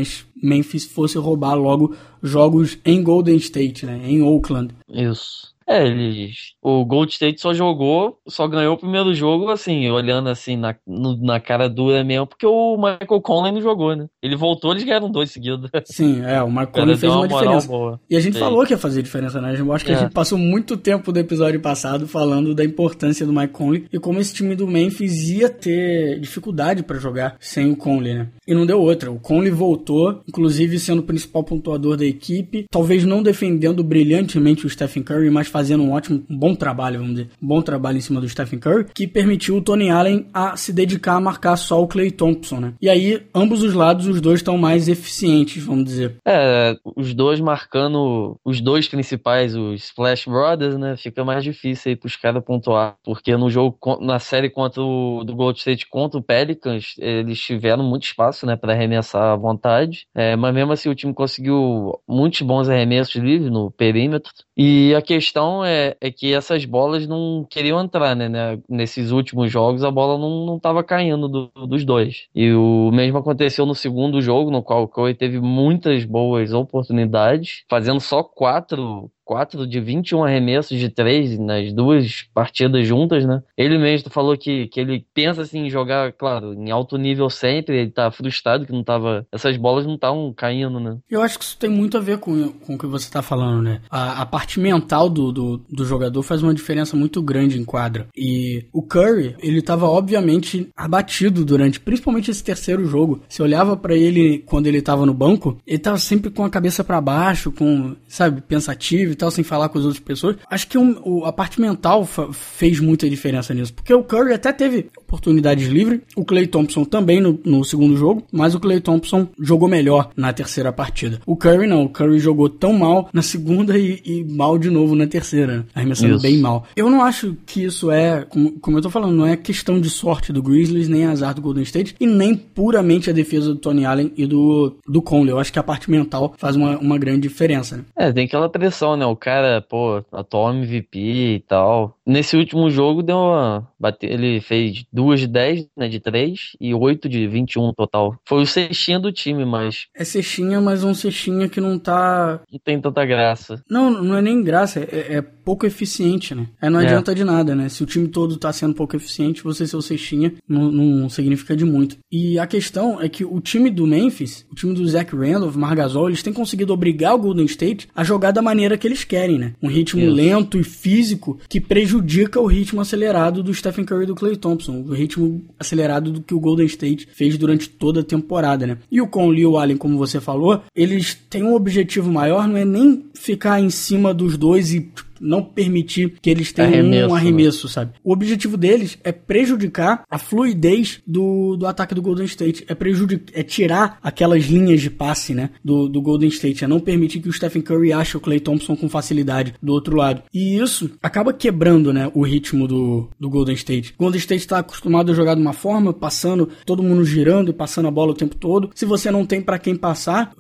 Memphis 0.43 0.85
fosse 0.85 1.17
roubar 1.19 1.55
logo 1.55 1.95
jogos 2.21 2.77
em 2.85 3.03
Golden 3.03 3.37
State, 3.37 3.87
né? 3.87 4.01
Em 4.05 4.21
Oakland. 4.23 4.75
Isso. 4.89 5.55
É, 5.71 5.87
eles. 5.87 6.55
O 6.61 6.85
Gold 6.85 7.13
State 7.13 7.41
só 7.41 7.55
jogou, 7.55 8.19
só 8.27 8.49
ganhou 8.49 8.75
o 8.75 8.79
primeiro 8.79 9.15
jogo, 9.15 9.49
assim, 9.51 9.89
olhando 9.89 10.29
assim 10.29 10.57
na, 10.57 10.75
no, 10.85 11.17
na 11.25 11.39
cara 11.39 11.69
dura 11.69 12.03
mesmo, 12.03 12.27
porque 12.27 12.45
o 12.45 12.77
Michael 12.77 13.21
Conley 13.23 13.53
não 13.53 13.63
jogou, 13.63 13.95
né? 13.95 14.07
Ele 14.21 14.35
voltou, 14.35 14.73
eles 14.73 14.83
ganharam 14.83 15.09
dois 15.09 15.31
seguidos. 15.31 15.71
Sim, 15.85 16.23
é, 16.25 16.43
o 16.43 16.49
Michael 16.49 16.69
Conley 16.73 16.97
fez 16.97 17.13
uma, 17.13 17.21
uma 17.21 17.29
diferença. 17.29 17.69
Boa. 17.69 18.01
E 18.11 18.17
a 18.17 18.21
gente 18.21 18.37
falou 18.37 18.67
que 18.67 18.73
ia 18.73 18.79
fazer 18.79 19.01
diferença, 19.01 19.41
né? 19.41 19.55
Eu 19.57 19.73
acho 19.73 19.85
que 19.85 19.93
é. 19.93 19.95
a 19.95 19.99
gente 19.99 20.13
passou 20.13 20.37
muito 20.37 20.77
tempo 20.77 21.13
do 21.13 21.21
episódio 21.21 21.61
passado 21.61 22.09
falando 22.09 22.53
da 22.53 22.65
importância 22.65 23.25
do 23.25 23.33
Mike 23.33 23.53
Conley 23.53 23.87
e 23.93 23.99
como 24.01 24.19
esse 24.19 24.35
time 24.35 24.57
do 24.57 24.67
Memphis 24.67 25.29
ia 25.29 25.49
ter 25.49 26.19
dificuldade 26.19 26.83
para 26.83 26.99
jogar 26.99 27.37
sem 27.39 27.71
o 27.71 27.77
Conley, 27.77 28.15
né? 28.15 28.29
E 28.45 28.55
não 28.55 28.67
deu 28.67 28.81
outra. 28.81 29.13
O 29.13 29.21
Conley 29.21 29.53
voltou, 29.53 30.21
inclusive 30.29 30.81
sendo 30.81 30.99
o 30.99 31.05
principal 31.05 31.45
pontuador 31.45 31.97
da 31.97 32.05
equipe, 32.05 32.67
talvez 32.69 33.05
não 33.05 33.23
defendendo 33.23 33.85
brilhantemente 33.85 34.67
o 34.67 34.71
Stephen 34.71 35.05
Curry, 35.05 35.31
mas 35.31 35.47
fazendo 35.47 35.60
fazendo 35.61 35.83
um 35.83 35.93
ótimo, 35.93 36.25
um 36.29 36.39
bom 36.39 36.55
trabalho, 36.55 37.01
vamos 37.01 37.17
dizer, 37.17 37.29
um 37.43 37.47
bom 37.47 37.61
trabalho 37.61 37.99
em 37.99 38.01
cima 38.01 38.19
do 38.19 38.29
Stephen 38.29 38.59
Curry, 38.59 38.87
que 38.95 39.07
permitiu 39.07 39.59
o 39.59 39.61
Tony 39.61 39.91
Allen 39.91 40.27
a 40.33 40.57
se 40.57 40.73
dedicar 40.73 41.17
a 41.17 41.21
marcar 41.21 41.55
só 41.57 41.83
o 41.83 41.87
Clay 41.87 42.11
Thompson, 42.11 42.61
né? 42.61 42.73
E 42.81 42.89
aí, 42.89 43.23
ambos 43.35 43.63
os 43.63 43.75
lados, 43.75 44.07
os 44.07 44.23
dois 44.23 44.41
estão 44.41 44.57
mais 44.57 44.89
eficientes, 44.89 45.63
vamos 45.63 45.85
dizer. 45.85 46.17
É, 46.27 46.75
os 46.97 47.13
dois 47.13 47.41
marcando 47.41 48.39
os 48.43 48.63
dois 48.63 48.89
principais, 48.89 49.55
os 49.55 49.85
Splash 49.85 50.25
Brothers, 50.25 50.79
né? 50.79 50.97
Fica 50.97 51.23
mais 51.25 51.45
difícil 51.45 51.91
aí 51.91 51.97
pros 51.97 52.17
caras 52.17 52.43
pontuar, 52.43 52.97
porque 53.05 53.37
no 53.37 53.51
jogo, 53.51 53.77
na 54.01 54.19
série 54.19 54.49
contra 54.49 54.83
o 54.83 55.23
do 55.25 55.35
Gold 55.35 55.59
State 55.59 55.87
contra 55.91 56.19
o 56.19 56.23
Pelicans, 56.23 56.95
eles 56.99 57.39
tiveram 57.39 57.85
muito 57.85 58.05
espaço, 58.05 58.47
né, 58.47 58.57
para 58.57 58.73
arremessar 58.73 59.33
à 59.33 59.37
vontade, 59.37 60.07
é, 60.15 60.37
mas 60.37 60.55
mesmo 60.55 60.73
assim 60.73 60.89
o 60.89 60.95
time 60.95 61.13
conseguiu 61.13 62.01
muitos 62.09 62.41
bons 62.41 62.69
arremessos 62.69 63.17
livres 63.17 63.51
no 63.51 63.71
perímetro, 63.71 64.33
e 64.57 64.95
a 64.95 65.03
questão 65.03 65.50
é, 65.65 65.97
é 66.01 66.11
que 66.11 66.33
essas 66.33 66.65
bolas 66.65 67.07
não 67.07 67.47
queriam 67.49 67.81
entrar, 67.81 68.15
né, 68.15 68.29
né? 68.29 68.59
Nesses 68.69 69.11
últimos 69.11 69.51
jogos 69.51 69.83
a 69.85 69.91
bola 69.91 70.19
não, 70.19 70.47
não 70.47 70.59
tava 70.59 70.83
caindo 70.85 71.29
do, 71.29 71.67
dos 71.67 71.85
dois. 71.85 72.29
E 72.35 72.53
o 72.53 72.91
mesmo 72.93 73.19
aconteceu 73.19 73.67
no 73.67 73.75
segundo 73.75 74.21
jogo, 74.23 74.51
no 74.51 74.63
qual 74.63 74.83
o 74.83 74.89
Curry 74.89 75.15
teve 75.15 75.41
muitas 75.41 76.05
boas 76.05 76.53
oportunidades, 76.53 77.65
fazendo 77.69 78.01
só 78.01 78.23
quatro 78.23 79.11
4 79.31 79.65
de 79.65 79.81
21 79.81 80.25
arremessos 80.25 80.77
de 80.77 80.89
3 80.89 81.39
nas 81.39 81.73
duas 81.73 82.25
partidas 82.35 82.85
juntas, 82.85 83.25
né? 83.25 83.41
Ele 83.57 83.79
mesmo 83.79 84.11
falou 84.11 84.37
que, 84.37 84.67
que 84.67 84.81
ele 84.81 85.07
pensa 85.15 85.43
assim 85.43 85.67
em 85.67 85.71
jogar, 85.71 86.13
claro, 86.15 86.53
em 86.53 86.69
alto 86.73 86.99
nível 86.99 87.31
sempre, 87.31 87.79
ele 87.79 87.91
tá 87.93 88.11
frustrado 88.11 88.67
que 88.67 88.73
não 88.73 88.83
tava. 88.83 89.25
Essas 89.31 89.57
bolas 89.57 89.87
não 89.87 89.95
estavam 89.95 90.35
caindo, 90.37 90.81
né? 90.81 90.99
Eu 91.09 91.23
acho 91.23 91.39
que 91.39 91.45
isso 91.45 91.57
tem 91.57 91.71
muito 91.71 91.97
a 91.97 92.01
ver 92.01 92.19
com, 92.19 92.49
com 92.49 92.75
o 92.75 92.79
que 92.79 92.89
você 92.89 93.09
tá 93.09 93.23
falando, 93.23 93.63
né? 93.63 93.81
A, 93.89 94.23
a 94.23 94.27
parte 94.27 94.59
mental 94.59 95.09
do, 95.09 95.31
do, 95.31 95.59
do, 95.71 95.85
jogador 95.85 96.25
faz 96.25 96.43
uma 96.43 96.53
diferença 96.53 96.97
muito 96.97 97.23
grande 97.23 97.57
em 97.57 97.65
quadra. 97.65 98.09
E 98.17 98.67
o 98.73 98.83
Curry, 98.83 99.37
ele 99.39 99.63
tava 99.63 99.87
obviamente 99.87 100.69
abatido 100.77 101.45
durante, 101.45 101.79
principalmente 101.79 102.33
esse 102.33 102.43
terceiro 102.43 102.85
jogo. 102.85 103.23
Você 103.29 103.41
olhava 103.45 103.77
para 103.77 103.95
ele 103.95 104.41
quando 104.41 104.67
ele 104.67 104.83
tava 104.83 105.07
no 105.07 105.15
banco, 105.15 105.57
ele 105.65 105.79
tava 105.79 105.99
sempre 105.99 106.33
com 106.33 106.45
a 106.45 106.51
cabeça 106.51 106.83
para 106.83 107.01
baixo, 107.01 107.53
com, 107.53 107.95
sabe, 108.09 108.41
pensativo 108.41 109.20
tal, 109.21 109.31
sem 109.31 109.45
falar 109.45 109.69
com 109.69 109.79
as 109.79 109.85
outras 109.85 110.03
pessoas. 110.03 110.37
Acho 110.51 110.67
que 110.67 110.79
um, 110.79 111.01
o, 111.05 111.25
a 111.25 111.33
parte 111.33 111.61
mental 111.61 112.09
fez 112.33 112.81
muita 112.81 113.09
diferença 113.09 113.55
nisso. 113.55 113.73
Porque 113.73 113.95
o 113.95 114.03
Curry 114.03 114.33
até 114.33 114.53
teve 114.53 114.91
oportunidades 114.97 115.69
livres, 115.69 116.01
o 116.17 116.25
Clay 116.25 116.47
Thompson 116.47 116.85
também 116.85 117.21
no, 117.21 117.39
no 117.45 117.65
segundo 117.65 117.97
jogo, 117.97 118.23
mas 118.33 118.55
o 118.55 118.61
Clay 118.61 118.81
Thompson 118.81 119.29
jogou 119.39 119.69
melhor 119.69 120.11
na 120.17 120.33
terceira 120.33 120.73
partida. 120.73 121.21
O 121.27 121.37
Curry 121.37 121.67
não, 121.67 121.85
o 121.85 121.89
Curry 121.89 122.19
jogou 122.19 122.49
tão 122.49 122.73
mal 122.73 123.09
na 123.13 123.23
segunda 123.23 123.79
e, 123.79 124.01
e 124.05 124.25
mal 124.25 124.59
de 124.59 124.71
novo 124.71 124.95
na 124.95 125.07
terceira, 125.07 125.67
arremessando 125.75 126.15
isso. 126.15 126.23
bem 126.23 126.39
mal. 126.39 126.67
Eu 126.75 126.89
não 126.89 127.03
acho 127.03 127.37
que 127.47 127.65
isso 127.65 127.91
é, 127.91 128.25
como, 128.29 128.53
como 128.61 128.79
eu 128.79 128.83
tô 128.83 128.91
falando, 128.91 129.15
não 129.15 129.27
é 129.27 129.37
questão 129.37 129.81
de 129.81 129.91
sorte 129.91 130.33
do 130.33 130.43
Grizzlies, 130.43 130.89
nem 130.89 131.07
azar 131.07 131.35
do 131.35 131.43
Golden 131.43 131.63
State, 131.63 131.95
e 132.01 132.07
nem 132.07 132.35
puramente 132.35 133.11
a 133.11 133.13
defesa 133.13 133.49
do 133.49 133.57
Tony 133.57 133.85
Allen 133.85 134.13
e 134.17 134.27
do, 134.27 134.77
do 134.87 135.03
Conley. 135.03 135.31
Eu 135.31 135.39
acho 135.39 135.53
que 135.53 135.59
a 135.59 135.63
parte 135.63 135.91
mental 135.91 136.35
faz 136.39 136.57
uma, 136.57 136.79
uma 136.79 136.99
grande 136.99 137.23
diferença. 137.23 137.77
Né? 137.77 137.85
É, 137.97 138.13
tem 138.13 138.25
aquela 138.25 138.49
pressão, 138.49 138.97
né? 138.97 139.05
O 139.11 139.17
cara, 139.17 139.61
pô, 139.63 140.05
atual 140.13 140.53
MVP 140.55 140.99
e 141.37 141.41
tal. 141.41 142.00
Nesse 142.11 142.37
último 142.37 142.69
jogo 142.69 143.05
deu 143.05 143.17
uma. 143.17 143.69
Ele 144.03 144.41
fez 144.41 144.85
duas 144.93 145.21
de 145.21 145.29
10, 145.29 145.69
né? 145.77 145.89
De 145.89 146.01
3 146.01 146.57
e 146.61 146.75
8 146.75 147.09
de 147.09 147.29
21 147.29 147.73
total. 147.73 148.19
Foi 148.27 148.43
o 148.43 148.47
cestinha 148.47 148.99
do 148.99 149.13
time, 149.13 149.45
mas. 149.45 149.87
É 149.95 150.03
cestinha, 150.03 150.61
mas 150.61 150.83
um 150.83 150.93
cestinha 150.93 151.49
que 151.49 151.61
não 151.61 151.79
tá. 151.79 152.41
Não 152.51 152.59
tem 152.59 152.81
tanta 152.81 153.07
graça. 153.07 153.63
Não, 153.71 153.91
não 154.03 154.17
é 154.17 154.23
nem 154.23 154.43
graça, 154.43 154.81
é, 154.81 155.19
é 155.19 155.23
pouco 155.23 155.65
eficiente, 155.67 156.35
né? 156.35 156.49
Aí 156.61 156.69
não 156.69 156.81
é. 156.81 156.85
adianta 156.85 157.15
de 157.15 157.23
nada, 157.23 157.55
né? 157.55 157.69
Se 157.69 157.81
o 157.85 157.87
time 157.87 158.09
todo 158.09 158.37
tá 158.37 158.53
sendo 158.53 158.75
pouco 158.75 158.97
eficiente, 158.97 159.45
você 159.45 159.65
ser 159.65 159.77
o 159.77 159.83
cestinha 159.83 160.35
não, 160.49 160.73
não 160.73 161.09
significa 161.09 161.57
de 161.57 161.65
muito. 161.65 161.97
E 162.11 162.41
a 162.41 162.47
questão 162.47 163.01
é 163.01 163.09
que 163.09 163.25
o 163.25 163.41
time 163.41 163.71
do 163.71 163.87
Memphis, 163.87 164.45
o 164.51 164.55
time 164.57 164.75
do 164.75 164.85
Zach 164.89 165.15
Randolph, 165.15 165.55
Margasol, 165.55 166.09
eles 166.09 166.25
têm 166.25 166.33
conseguido 166.33 166.73
obrigar 166.73 167.15
o 167.15 167.19
Golden 167.19 167.47
State 167.47 167.87
a 167.95 168.03
jogar 168.03 168.33
da 168.33 168.43
maneira 168.43 168.77
que 168.77 168.87
eles 168.89 169.05
querem, 169.05 169.39
né? 169.39 169.53
Um 169.63 169.69
ritmo 169.69 170.05
lento 170.11 170.59
e 170.59 170.65
físico 170.65 171.39
que 171.49 171.61
prejudica 171.61 172.00
prejudica 172.01 172.41
o 172.41 172.47
ritmo 172.47 172.81
acelerado 172.81 173.43
do 173.43 173.53
Stephen 173.53 173.85
Curry 173.85 174.05
e 174.05 174.07
do 174.07 174.15
Clay 174.15 174.37
Thompson, 174.37 174.81
o 174.81 174.93
ritmo 174.93 175.45
acelerado 175.59 176.11
do 176.11 176.23
que 176.23 176.35
o 176.35 176.41
Golden 176.41 176.67
State 176.67 177.07
fez 177.13 177.37
durante 177.37 177.69
toda 177.69 178.01
a 178.01 178.05
temporada, 178.05 178.67
né? 178.67 178.79
E 178.91 179.01
o 179.01 179.07
Conley 179.07 179.43
e 179.43 179.47
o 179.47 179.59
Allen, 179.59 179.77
como 179.77 179.99
você 179.99 180.21
falou, 180.21 180.63
eles 180.75 181.15
têm 181.29 181.43
um 181.43 181.55
objetivo 181.55 182.11
maior, 182.11 182.49
não 182.49 182.57
é 182.57 182.65
nem 182.65 183.05
ficar 183.15 183.61
em 183.61 183.71
cima 183.71 184.15
dos 184.15 184.37
dois 184.37 184.73
e 184.73 184.91
não 185.21 185.43
permitir 185.43 186.15
que 186.21 186.31
eles 186.31 186.53
tenham 186.53 186.71
arremesso, 186.71 187.09
um 187.09 187.15
arremesso, 187.15 187.67
né? 187.67 187.73
sabe? 187.73 187.93
O 188.03 188.13
objetivo 188.13 188.57
deles 188.57 188.99
é 189.05 189.13
prejudicar 189.13 190.05
a 190.11 190.19
fluidez 190.19 191.01
do, 191.07 191.57
do 191.57 191.67
ataque 191.67 191.95
do 191.95 192.03
Golden 192.03 192.25
State, 192.27 192.65
é 192.69 192.75
prejudicar, 192.75 193.39
é 193.39 193.43
tirar 193.43 193.99
aquelas 194.03 194.45
linhas 194.45 194.81
de 194.81 194.91
passe, 194.91 195.35
né, 195.35 195.51
do, 195.65 195.89
do 195.89 196.01
Golden 196.01 196.29
State, 196.29 196.65
é 196.65 196.69
não 196.69 196.81
permitir 196.81 197.21
que 197.21 197.29
o 197.29 197.33
Stephen 197.33 197.63
Curry 197.63 197.93
ache 197.93 198.17
o 198.17 198.21
Clay 198.21 198.41
Thompson 198.41 198.77
com 198.77 198.89
facilidade 198.89 199.55
do 199.63 199.73
outro 199.73 199.97
lado. 199.97 200.23
E 200.33 200.57
isso 200.57 200.91
acaba 201.03 201.33
quebrando, 201.33 201.93
né, 201.93 202.11
o 202.15 202.23
ritmo 202.23 202.67
do, 202.67 203.09
do 203.19 203.29
Golden 203.29 203.55
State. 203.55 203.95
O 203.99 204.05
Golden 204.05 204.19
State 204.19 204.43
está 204.43 204.59
acostumado 204.59 205.13
a 205.13 205.15
jogar 205.15 205.35
de 205.35 205.41
uma 205.41 205.53
forma, 205.53 205.93
passando, 205.93 206.49
todo 206.65 206.83
mundo 206.83 207.05
girando 207.05 207.51
e 207.51 207.55
passando 207.55 207.89
a 207.89 207.91
bola 207.91 208.13
o 208.13 208.17
tempo 208.17 208.35
todo. 208.35 208.71
Se 208.75 208.85
você 208.85 209.11
não 209.11 209.27
tem 209.27 209.41
para 209.41 209.59
quem 209.59 209.77
passar, 209.77 210.33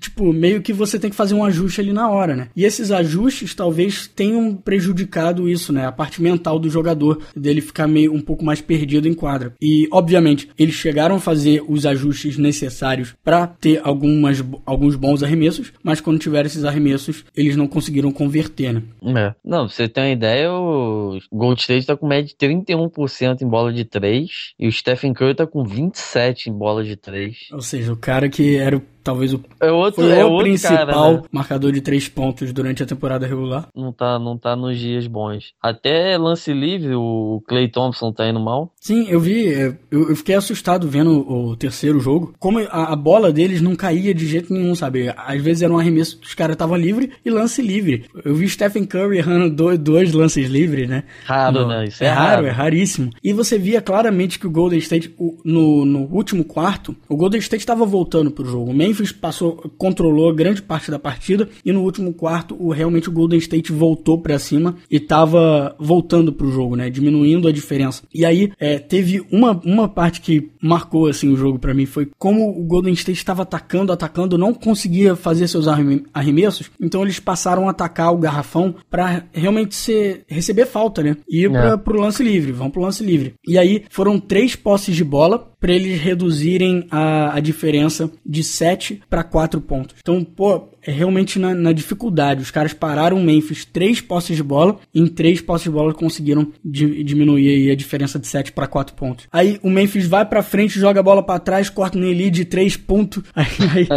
tipo, 0.00 0.32
meio 0.32 0.62
que 0.62 0.72
você 0.72 0.98
tem 0.98 1.10
que 1.10 1.16
fazer 1.16 1.34
um 1.34 1.44
ajuste 1.44 1.80
ali 1.80 1.92
na 1.92 2.08
hora, 2.08 2.34
né? 2.34 2.48
E 2.56 2.64
esses 2.64 2.90
ajustes 2.90 3.54
talvez 3.54 4.06
tenham 4.06 4.21
prejudicado 4.64 5.48
isso, 5.48 5.72
né? 5.72 5.86
A 5.86 5.92
parte 5.92 6.22
mental 6.22 6.58
do 6.58 6.68
jogador, 6.68 7.20
dele 7.36 7.60
ficar 7.60 7.86
meio 7.86 8.12
um 8.12 8.20
pouco 8.20 8.44
mais 8.44 8.60
perdido 8.60 9.08
em 9.08 9.14
quadra. 9.14 9.54
E, 9.60 9.88
obviamente, 9.90 10.48
eles 10.58 10.74
chegaram 10.74 11.16
a 11.16 11.20
fazer 11.20 11.62
os 11.68 11.86
ajustes 11.86 12.36
necessários 12.36 13.14
para 13.24 13.46
ter 13.46 13.80
algumas, 13.82 14.42
alguns 14.64 14.96
bons 14.96 15.22
arremessos, 15.22 15.72
mas 15.82 16.00
quando 16.00 16.18
tiveram 16.18 16.46
esses 16.46 16.64
arremessos, 16.64 17.24
eles 17.36 17.56
não 17.56 17.66
conseguiram 17.66 18.12
converter, 18.12 18.72
né? 18.74 18.82
É. 19.02 19.34
Não, 19.44 19.66
pra 19.66 19.74
você 19.74 19.88
ter 19.88 20.00
uma 20.00 20.10
ideia, 20.10 20.52
o 20.52 21.18
Gold 21.32 21.60
State 21.60 21.86
tá 21.86 21.96
com 21.96 22.06
média 22.06 22.24
de 22.24 22.34
31% 22.34 23.42
em 23.42 23.48
bola 23.48 23.72
de 23.72 23.84
3 23.84 24.28
e 24.58 24.68
o 24.68 24.72
Stephen 24.72 25.12
Curry 25.12 25.34
tá 25.34 25.46
com 25.46 25.64
27 25.64 26.50
em 26.50 26.52
bola 26.52 26.84
de 26.84 26.96
3. 26.96 27.36
Ou 27.52 27.60
seja, 27.60 27.92
o 27.92 27.96
cara 27.96 28.28
que 28.28 28.56
era 28.56 28.76
o 28.76 28.82
talvez 29.02 29.34
o, 29.34 29.40
é 29.60 29.70
outro, 29.70 30.08
é 30.08 30.24
o 30.24 30.38
principal 30.38 30.86
cara, 30.86 31.12
né? 31.12 31.22
marcador 31.30 31.72
de 31.72 31.80
três 31.80 32.08
pontos 32.08 32.52
durante 32.52 32.82
a 32.82 32.86
temporada 32.86 33.26
regular. 33.26 33.68
Não 33.74 33.92
tá, 33.92 34.18
não 34.18 34.36
tá 34.38 34.56
nos 34.56 34.78
dias 34.78 35.06
bons. 35.06 35.52
Até 35.62 36.16
lance 36.16 36.52
livre, 36.52 36.94
o 36.94 37.42
Clay 37.46 37.68
Thompson 37.68 38.12
tá 38.12 38.28
indo 38.28 38.40
mal. 38.40 38.72
Sim, 38.80 39.06
eu 39.08 39.20
vi, 39.20 39.52
é, 39.52 39.76
eu, 39.90 40.10
eu 40.10 40.16
fiquei 40.16 40.34
assustado 40.34 40.88
vendo 40.88 41.28
o 41.30 41.56
terceiro 41.56 42.00
jogo. 42.00 42.34
Como 42.38 42.58
a, 42.58 42.92
a, 42.92 42.96
bola 42.96 43.32
deles 43.32 43.60
não 43.60 43.76
caía 43.76 44.14
de 44.14 44.26
jeito 44.26 44.52
nenhum, 44.52 44.74
sabe? 44.74 45.12
Às 45.16 45.42
vezes 45.42 45.62
era 45.62 45.72
um 45.72 45.78
arremesso, 45.78 46.18
os 46.22 46.34
caras 46.34 46.54
estavam 46.54 46.76
livre 46.76 47.12
e 47.24 47.30
lance 47.30 47.62
livre. 47.62 48.06
Eu 48.24 48.34
vi 48.34 48.48
Stephen 48.48 48.84
Curry 48.84 49.18
errando 49.18 49.50
dois, 49.54 49.78
dois 49.78 50.12
lances 50.12 50.48
livres, 50.48 50.88
né? 50.88 51.04
Raro, 51.24 51.60
no, 51.60 51.68
né? 51.68 51.84
Isso 51.84 52.02
é, 52.02 52.06
é 52.06 52.10
raro, 52.10 52.30
raro, 52.30 52.46
é 52.46 52.50
raríssimo. 52.50 53.10
E 53.22 53.32
você 53.32 53.58
via 53.58 53.80
claramente 53.80 54.38
que 54.38 54.46
o 54.46 54.50
Golden 54.50 54.78
State, 54.78 55.14
no, 55.44 55.84
no 55.84 56.00
último 56.12 56.44
quarto, 56.44 56.94
o 57.08 57.16
Golden 57.16 57.40
State 57.40 57.62
estava 57.62 57.84
voltando 57.84 58.30
pro 58.30 58.44
jogo. 58.44 58.70
O 58.70 58.74
Memphis 58.92 59.10
passou 59.10 59.72
controlou 59.78 60.32
grande 60.34 60.60
parte 60.60 60.90
da 60.90 60.98
partida 60.98 61.48
e 61.64 61.72
no 61.72 61.82
último 61.82 62.12
quarto 62.12 62.54
o 62.58 62.70
realmente 62.70 63.08
o 63.08 63.12
Golden 63.12 63.38
State 63.38 63.72
voltou 63.72 64.18
para 64.18 64.38
cima 64.38 64.76
e 64.90 65.00
tava 65.00 65.74
voltando 65.78 66.32
pro 66.32 66.50
jogo, 66.50 66.76
né, 66.76 66.90
diminuindo 66.90 67.48
a 67.48 67.52
diferença. 67.52 68.02
E 68.14 68.24
aí 68.24 68.52
é, 68.60 68.78
teve 68.78 69.24
uma, 69.32 69.58
uma 69.64 69.88
parte 69.88 70.20
que 70.20 70.50
marcou 70.62 71.06
assim 71.06 71.32
o 71.32 71.36
jogo 71.36 71.58
para 71.58 71.74
mim 71.74 71.86
foi 71.86 72.10
como 72.18 72.50
o 72.50 72.64
Golden 72.64 72.92
State 72.92 73.18
estava 73.18 73.42
atacando, 73.42 73.92
atacando, 73.92 74.36
não 74.36 74.52
conseguia 74.52 75.16
fazer 75.16 75.48
seus 75.48 75.66
arremessos, 75.66 76.70
então 76.80 77.02
eles 77.02 77.18
passaram 77.18 77.68
a 77.68 77.70
atacar 77.70 78.12
o 78.12 78.18
garrafão 78.18 78.74
para 78.90 79.24
realmente 79.32 79.74
ser, 79.74 80.24
receber 80.28 80.66
falta, 80.66 81.02
né, 81.02 81.16
e 81.28 81.42
ir 81.42 81.46
é. 81.46 81.48
para 81.50 81.78
pro 81.78 82.00
lance 82.00 82.22
livre, 82.22 82.52
vão 82.52 82.70
pro 82.70 82.82
lance 82.82 83.02
livre. 83.02 83.34
E 83.46 83.56
aí 83.56 83.84
foram 83.90 84.20
três 84.20 84.54
posses 84.54 84.94
de 84.94 85.04
bola 85.04 85.51
para 85.62 85.72
eles 85.72 86.00
reduzirem 86.00 86.88
a, 86.90 87.36
a 87.36 87.40
diferença 87.40 88.10
de 88.26 88.42
7 88.42 89.00
para 89.08 89.22
4 89.22 89.60
pontos. 89.60 89.94
Então, 90.00 90.24
pô, 90.24 90.71
é 90.84 90.90
realmente 90.90 91.38
na, 91.38 91.54
na, 91.54 91.72
dificuldade. 91.72 92.42
Os 92.42 92.50
caras 92.50 92.72
pararam 92.72 93.16
o 93.16 93.22
Memphis 93.22 93.64
três 93.64 94.00
posses 94.00 94.36
de 94.36 94.42
bola, 94.42 94.78
e 94.92 95.00
em 95.00 95.06
três 95.06 95.40
posses 95.40 95.64
de 95.64 95.70
bola 95.70 95.94
conseguiram 95.94 96.48
di, 96.64 97.04
diminuir 97.04 97.70
a 97.70 97.76
diferença 97.76 98.18
de 98.18 98.26
7 98.26 98.52
para 98.52 98.66
4 98.66 98.94
pontos. 98.94 99.26
Aí 99.32 99.58
o 99.62 99.70
Memphis 99.70 100.06
vai 100.06 100.24
para 100.24 100.42
frente, 100.42 100.78
joga 100.78 101.00
a 101.00 101.02
bola 101.02 101.22
para 101.22 101.38
trás, 101.38 101.70
corta 101.70 101.98
no 101.98 102.06
lead 102.06 102.30
de 102.30 102.44
3 102.44 102.76
pontos. 102.76 103.22
Aí, 103.34 103.46
aí, 103.60 103.88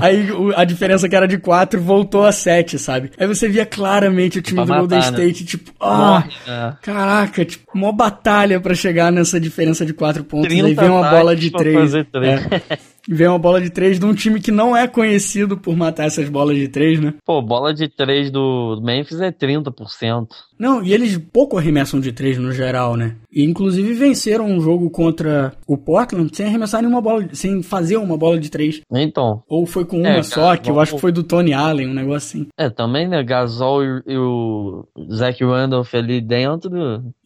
aí, 0.00 0.28
a 0.56 0.64
diferença 0.64 1.08
que 1.08 1.16
era 1.16 1.26
de 1.26 1.38
4 1.38 1.80
voltou 1.80 2.24
a 2.24 2.32
7, 2.32 2.78
sabe? 2.78 3.10
Aí 3.18 3.26
você 3.26 3.48
via 3.48 3.66
claramente 3.66 4.38
o 4.38 4.42
time 4.42 4.56
pra 4.56 4.64
do 4.64 4.68
matar, 4.68 4.80
Golden 4.80 4.98
né? 4.98 5.06
State, 5.06 5.44
tipo, 5.44 5.72
ah, 5.80 6.24
oh, 6.26 6.76
caraca, 6.82 7.44
tipo, 7.44 7.64
uma 7.74 7.92
batalha 7.92 8.60
para 8.60 8.74
chegar 8.74 9.10
nessa 9.10 9.40
diferença 9.40 9.84
de 9.84 9.92
4 9.92 10.24
pontos. 10.24 10.52
Aí 10.52 10.74
vem 10.74 10.88
uma 10.88 11.10
bola 11.10 11.34
de 11.34 11.50
3. 11.50 11.94
É 11.94 12.06
vem 13.08 13.28
uma 13.28 13.38
bola 13.38 13.60
de 13.60 13.70
três 13.70 13.98
de 13.98 14.06
um 14.06 14.14
time 14.14 14.40
que 14.40 14.50
não 14.50 14.76
é 14.76 14.86
conhecido 14.86 15.56
por 15.56 15.76
matar 15.76 16.06
essas 16.06 16.28
bolas 16.28 16.56
de 16.56 16.68
três, 16.68 17.00
né? 17.00 17.14
Pô, 17.24 17.42
bola 17.42 17.72
de 17.74 17.88
três 17.88 18.30
do 18.30 18.80
Memphis 18.82 19.20
é 19.20 19.30
30%. 19.30 20.28
Não, 20.62 20.80
e 20.80 20.94
eles 20.94 21.18
pouco 21.18 21.58
arremessam 21.58 21.98
de 21.98 22.12
três 22.12 22.38
no 22.38 22.52
geral, 22.52 22.96
né? 22.96 23.16
E 23.32 23.42
inclusive 23.42 23.94
venceram 23.94 24.46
um 24.46 24.60
jogo 24.60 24.88
contra 24.90 25.52
o 25.66 25.76
Portland 25.76 26.30
sem 26.32 26.46
arremessar 26.46 26.80
nenhuma 26.80 27.00
bola, 27.00 27.26
sem 27.32 27.64
fazer 27.64 27.96
uma 27.96 28.16
bola 28.16 28.38
de 28.38 28.48
três. 28.48 28.80
Então. 28.92 29.42
Ou 29.48 29.66
foi 29.66 29.84
com 29.84 29.98
uma 29.98 30.08
é, 30.08 30.22
só, 30.22 30.56
que 30.56 30.70
eu 30.70 30.78
acho 30.78 30.94
que 30.94 31.00
foi 31.00 31.10
do 31.10 31.24
Tony 31.24 31.52
Allen, 31.52 31.88
um 31.88 31.94
negócio 31.94 32.28
assim. 32.38 32.46
É, 32.56 32.70
também, 32.70 33.08
né? 33.08 33.24
Gasol 33.24 33.82
e, 33.82 34.02
e 34.06 34.16
o 34.16 34.86
Zach 35.12 35.42
Randolph 35.42 35.92
ali 35.94 36.20
dentro. 36.20 36.70